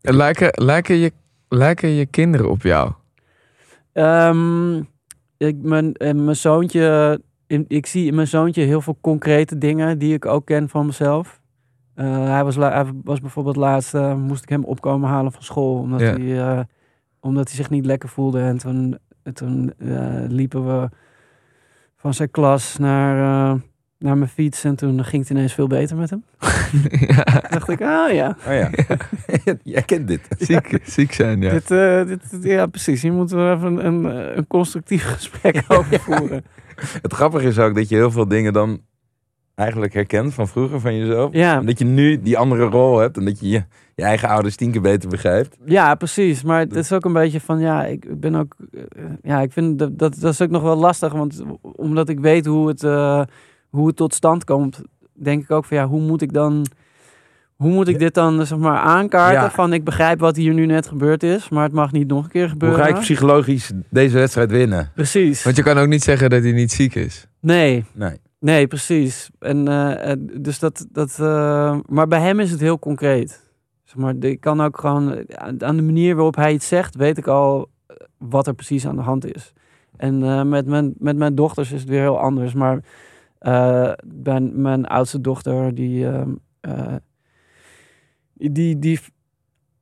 [0.00, 1.12] En lijken, lijken, je,
[1.48, 2.92] lijken je kinderen op jou?
[3.92, 4.76] Ehm,
[5.36, 10.14] ik, mijn, en mijn zoontje, ik zie in mijn zoontje heel veel concrete dingen die
[10.14, 11.40] ik ook ken van mezelf.
[11.94, 15.78] Eh, hij, was hij was bijvoorbeeld laatst, eh, moest ik hem opkomen halen van school,
[15.78, 16.06] omdat, Ja.
[16.06, 16.60] hij, eh,
[17.20, 18.40] omdat hij zich niet lekker voelde.
[18.40, 19.72] En toen, en toen
[20.28, 20.88] liepen we
[21.96, 23.58] van zijn klas naar,
[24.00, 26.24] naar mijn fiets en toen ging het ineens veel beter met hem.
[27.08, 27.22] ja.
[27.22, 28.70] Toen dacht ik, ah ja, Oh ja.
[29.74, 30.20] Jij kent dit.
[30.38, 31.50] Ziek, ziek zijn, ja.
[31.50, 34.04] dit, eh, dit, dit- ja precies, hier moeten we even een,
[34.36, 36.44] een, constructief gesprek over voeren.
[37.02, 38.80] Het grappige is ook dat je heel veel dingen dan
[39.54, 41.32] eigenlijk herkent van vroeger van jezelf.
[41.32, 41.56] Ja.
[41.58, 43.62] En dat je nu die andere rol hebt en dat je je,
[43.94, 45.56] je eigen ouders tien keer beter begrijpt.
[45.64, 46.42] Ja, precies.
[46.42, 48.82] Maar het is ook een beetje van, ja, ik ben ook, eh,
[49.22, 52.46] ja, ik vind dat, dat, dat is ook nog wel lastig, want omdat ik weet
[52.46, 53.22] hoe het, eh,
[53.70, 54.80] hoe het tot stand komt,
[55.12, 56.66] denk ik ook van, ja, hoe moet ik dan,
[57.56, 59.50] hoe moet ik dit dan, zeg maar, aankaarten Ja.
[59.50, 62.30] van, ik begrijp wat hier nu net gebeurd is, maar het mag niet nog een
[62.30, 62.78] keer Hoe gebeuren.
[62.78, 64.90] ga ik psychologisch deze wedstrijd winnen?
[64.94, 65.42] Precies.
[65.42, 67.26] Want je kan ook niet zeggen dat hij niet ziek is.
[67.40, 68.16] Nee, Nee.
[68.38, 69.30] nee, precies.
[69.38, 73.48] En eh, dus dat, dat, eh, maar bij hem is het heel concreet.
[73.84, 75.24] Zeg maar, ik kan ook gewoon,
[75.58, 78.96] aan de manier waarop hij het zegt, weet ik al eh, wat er precies aan
[78.96, 79.52] de hand is.
[79.96, 82.52] En met, mijn, met mijn dochters is het weer heel anders.
[82.52, 82.80] Maar
[83.40, 86.06] eh, bij mijn oudste dochter, die,
[86.60, 86.94] eh,
[88.32, 89.00] die, die,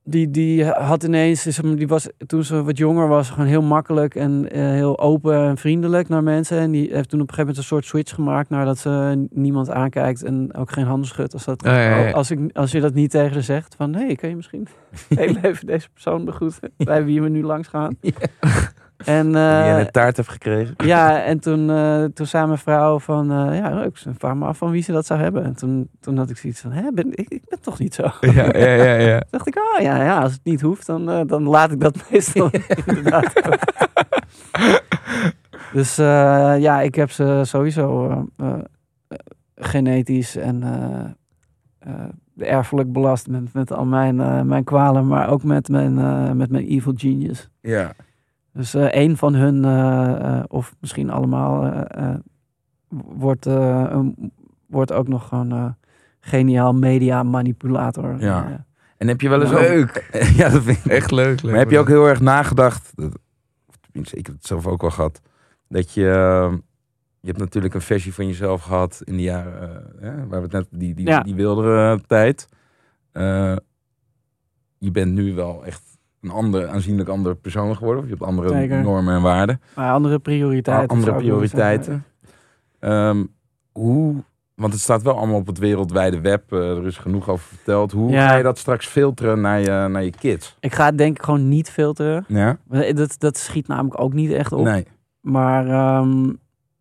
[0.04, 4.50] die, die had ineens, die was toen ze wat jonger was, gewoon heel makkelijk en
[4.50, 6.58] eh, heel open en vriendelijk naar mensen.
[6.58, 9.26] En die heeft toen op een gegeven moment een soort switch gemaakt naar dat ze
[9.30, 11.32] niemand aankijkt en ook geen handen schudt.
[11.32, 12.10] Als, dat, ja, ja.
[12.10, 14.68] als, ik, als je dat niet tegen ze zegt, van hé, hey, kan je misschien
[15.08, 17.96] heel even deze persoon begroeten bij wie we nu langs gaan.
[19.04, 20.74] En, Die je eh, een taart hebt gekregen.
[20.86, 24.58] ja, en toen, eh, toen zei mijn vrouw van, eh, ja, leuk, vraag me af
[24.58, 25.44] van wie ze dat zou hebben.
[25.44, 28.02] En toen, toen had ik zoiets van, hè, ben, ik, ik ben toch niet zo.
[28.20, 29.22] Ja, ja, ja, ja.
[29.30, 32.50] dacht ik, ah ja, ja, als het niet hoeft, dan, dan laat ik dat meestal
[32.84, 33.32] inderdaad.
[35.72, 38.24] Dus ja, ik heb ze sowieso
[39.56, 40.64] genetisch en
[42.38, 45.94] erfelijk belast met, met al mijn, mijn kwalen, maar ook met mijn,
[46.36, 47.48] met mijn evil genius.
[47.60, 47.94] Ja.
[48.58, 52.14] Dus eh een van hun, eh, eh, of misschien allemaal, eh, eh,
[52.88, 54.32] wordt, eh, een-
[54.66, 55.70] wordt ook nog gewoon eh,
[56.20, 58.20] geniaal media manipulator.
[58.20, 58.66] Ja.
[58.96, 60.10] En heb je wel eens Leuk.
[60.14, 60.92] Ook, ja, dat vind ik.
[60.92, 61.42] Echt leuk.
[61.42, 63.18] leuk Maar heb je ook heel erg nagedacht, dat-
[63.66, 65.20] of tenminste, ik heb het zelf ook wel gehad,
[65.68, 66.52] dat je, eh,
[67.20, 70.52] je hebt natuurlijk een versie van jezelf gehad in de jaren, hè, waar we het
[70.52, 71.20] net, die, die, Ja.
[71.20, 72.48] die wildere tijd.
[73.12, 73.56] Eh,
[74.78, 75.87] je bent nu wel echt
[76.22, 78.02] een ander, aanzienlijk andere persoon geworden.
[78.02, 78.82] Of je hebt andere Zeker.
[78.82, 79.60] normen en waarden.
[79.74, 80.88] maar andere prioriteiten.
[80.88, 82.04] andere ik willen prioriteiten.
[82.80, 83.24] Ehm,
[83.72, 84.14] hoe
[84.54, 86.52] want het staat wel allemaal op het wereldwijde web.
[86.52, 87.92] eh, er is genoeg over verteld.
[87.92, 88.28] Hoe Ja.
[88.28, 90.56] ga je dat straks filteren naar je, naar je kids?
[90.60, 92.24] Ik ga het denk ik gewoon niet filteren.
[92.28, 92.58] Ja?
[92.94, 94.64] Dat, dat schiet namelijk ook niet echt op.
[94.64, 94.86] Nee.
[95.20, 96.32] Maar ehm,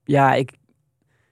[0.04, 0.58] ja, ik, ik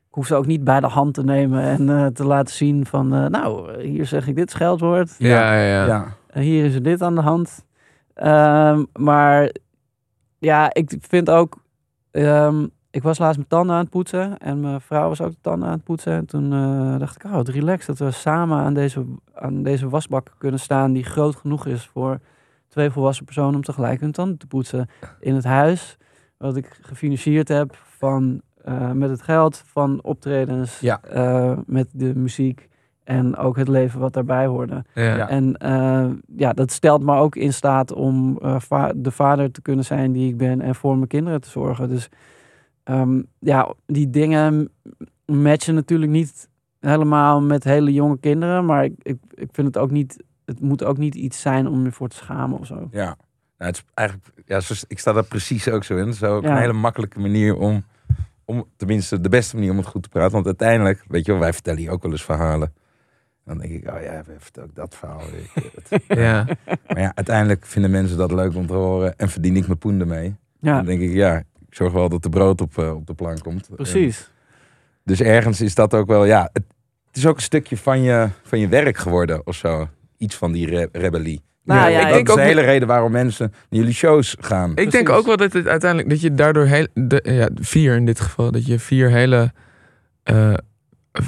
[0.09, 3.13] hoef ze ook niet bij de hand te nemen en eh, te laten zien van...
[3.13, 5.15] eh, nou, hier zeg ik dit scheldwoord.
[5.17, 5.85] Ja, ja, ja.
[5.85, 6.41] Ja.
[6.41, 7.64] Hier is er dit aan de hand.
[8.15, 9.51] Ehm, maar
[10.39, 11.57] ja, ik vind ook...
[12.11, 15.37] ehm, ik was laatst mijn tanden aan het poetsen en mijn vrouw was ook de
[15.41, 16.13] tanden aan het poetsen.
[16.13, 19.89] En toen eh, dacht ik, oh, wat relaxed dat we samen aan deze, aan deze
[19.89, 22.19] wasbak kunnen staan die groot genoeg is voor
[22.67, 24.89] twee volwassen personen om tegelijk hun tanden te poetsen
[25.19, 25.97] in het huis.
[26.37, 31.01] Wat ik gefinancierd heb van, eh, met het geld van optredens, Ja.
[31.01, 32.69] eh, met de muziek
[33.05, 34.83] en ook het leven wat daarbij hoorde.
[34.93, 35.29] Ja.
[35.29, 39.61] En eh, ja, dat stelt me ook in staat om eh, va- de vader te
[39.61, 41.89] kunnen zijn die ik ben en voor mijn kinderen te zorgen.
[41.89, 42.09] Dus
[42.83, 44.69] ehm, ja, die dingen
[45.25, 46.49] matchen natuurlijk niet
[46.79, 50.83] helemaal met hele jonge kinderen, maar ik, ik, ik vind het ook niet, het moet
[50.83, 52.87] ook niet iets zijn om je voor te schamen of zo.
[52.91, 53.15] Ja.
[53.57, 56.05] Nou, het is eigenlijk, ja, zo- ik sta daar precies ook zo in.
[56.05, 56.49] Het is ook Ja.
[56.51, 57.83] een hele makkelijke manier om,
[58.45, 60.31] om, tenminste de beste manier om het goed te praten.
[60.31, 62.73] Want uiteindelijk, weet je wel, wij vertellen hier ook wel eens verhalen.
[63.45, 65.21] Dan denk ik, oh ja, we vertellen ook dat verhaal.
[66.23, 66.45] Ja.
[66.87, 69.99] maar ja, uiteindelijk vinden mensen dat leuk om te horen en verdien ik mijn poen
[69.99, 70.35] ermee.
[70.59, 73.13] Ja, Dan denk ik, ja, ik zorg wel dat de brood op, eh, op de
[73.13, 73.69] plank komt.
[73.75, 74.19] precies.
[74.19, 74.31] En
[75.03, 76.63] dus ergens is dat ook wel, ja, het,
[77.07, 79.87] het is ook een stukje van je, van je werk geworden of zo.
[80.17, 81.43] Iets van die re- rebellie.
[81.63, 84.71] Nou ja, dat ik is de ook- hele reden waarom mensen naar jullie shows gaan.
[84.75, 88.05] Ik denk ook wel dat het uiteindelijk dat je daardoor heel, de, ja, vier in
[88.05, 89.51] dit geval, dat je vier hele
[90.23, 90.53] eh,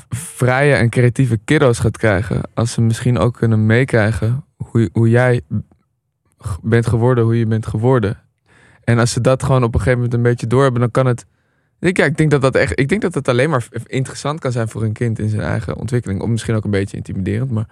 [0.09, 2.41] vrije en creatieve kiddo's gaat krijgen.
[2.53, 5.41] Als ze misschien ook kunnen meekrijgen hoe, hoe jij
[6.61, 8.19] bent geworden, hoe je bent geworden.
[8.83, 11.25] En als ze dat gewoon op een gegeven moment een beetje doorhebben, dan kan het.
[11.79, 12.79] Ik, ja, ik denk dat dat echt.
[12.79, 15.75] Ik denk dat het alleen maar interessant kan zijn voor een kind in zijn eigen
[15.77, 16.21] ontwikkeling.
[16.21, 17.67] Of misschien ook een beetje intimiderend, maar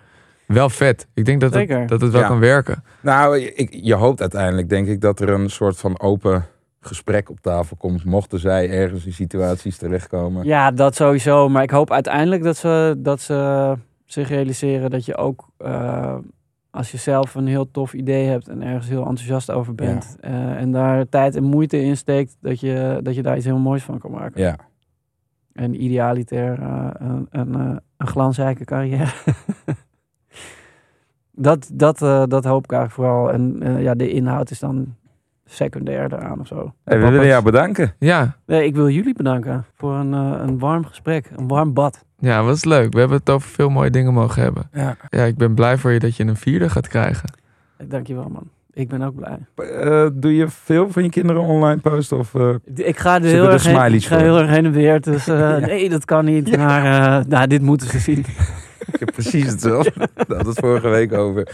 [0.48, 1.08] wel vet.
[1.14, 1.80] Ik denk dat Zeker.
[1.80, 2.28] het, dat het wel Ja.
[2.28, 2.84] kan werken.
[3.02, 6.46] Nou, ik, je hoopt uiteindelijk, denk ik, dat er een soort van open
[6.86, 8.06] gesprek op tafel komt.
[8.06, 10.46] Mochten zij ergens in situaties terechtkomen.
[10.46, 11.50] Ja, dat sowieso.
[11.50, 13.74] Maar ik hoop uiteindelijk dat ze, dat ze
[14.06, 16.18] zich realiseren dat je ook eh,
[16.70, 20.62] als je zelf een heel tof idee hebt en ergens heel enthousiast over bent eh,
[20.62, 23.84] en daar tijd en moeite in steekt, dat je, dat je daar iets heel moois
[23.84, 24.42] van kan maken.
[24.42, 24.58] Ja.
[25.54, 29.12] En idealiter eh, een, een, een glansrijke carrière.
[31.32, 33.32] dat, dat, dat hoop ik eigenlijk vooral.
[33.32, 34.96] En ja, de inhoud is dan
[35.46, 36.74] secundair daaraan of zo.
[36.84, 37.94] Hey, we willen jou bedanken.
[38.00, 42.04] Ja, Nee, ik wil jullie bedanken voor een, eh, een warm gesprek, een warm bad.
[42.20, 42.94] ja, was leuk.
[42.94, 44.70] We hebben het over veel mooie dingen mogen hebben.
[44.74, 44.98] Ja.
[45.10, 47.30] Ja, ik ben blij voor je dat je een vierde gaat krijgen.
[47.88, 48.50] Dankjewel man.
[48.74, 49.38] Ik ben ook blij.
[49.84, 52.18] Eh, doe je veel van je kinderen online posten?
[52.18, 54.72] Of, eh, Ik ga er heel er erg, heen, ik ga heel erg heen en
[54.72, 55.02] weer.
[55.02, 56.58] Dus eh, nee, dat kan niet.
[56.58, 58.20] Maar eh, nou, dit moeten ze zien.
[58.92, 59.92] ik heb precies hetzelfde.
[59.96, 61.48] Daar hadden we het vorige week over.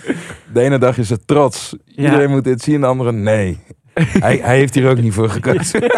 [0.53, 1.75] De ene dag is het trots.
[1.85, 2.03] Ja.
[2.03, 2.81] Iedereen moet dit zien.
[2.81, 3.59] De andere nee.
[3.93, 5.79] Hij, hij heeft hier ook niet voor gekozen.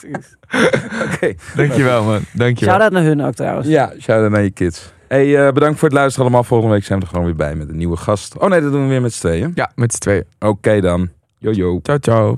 [0.00, 0.36] Precies.
[1.12, 1.34] Oké.
[1.56, 2.74] Dankjewel man, dankjewel.
[2.74, 3.68] Shout-out naar hun ook trouwens.
[3.68, 4.92] Ja, shout-out naar je kids.
[5.08, 6.44] Hey, eh, bedankt voor het luisteren allemaal.
[6.44, 8.38] Volgende week zijn we er gewoon weer bij met een nieuwe gast.
[8.38, 9.52] Oh nee, dat doen we weer met z'n tweeën.
[9.54, 10.24] Ja, met z'n tweeën.
[10.38, 11.08] Oké dan.
[11.38, 11.80] Yo yo.
[11.82, 12.36] Ciao, ciao.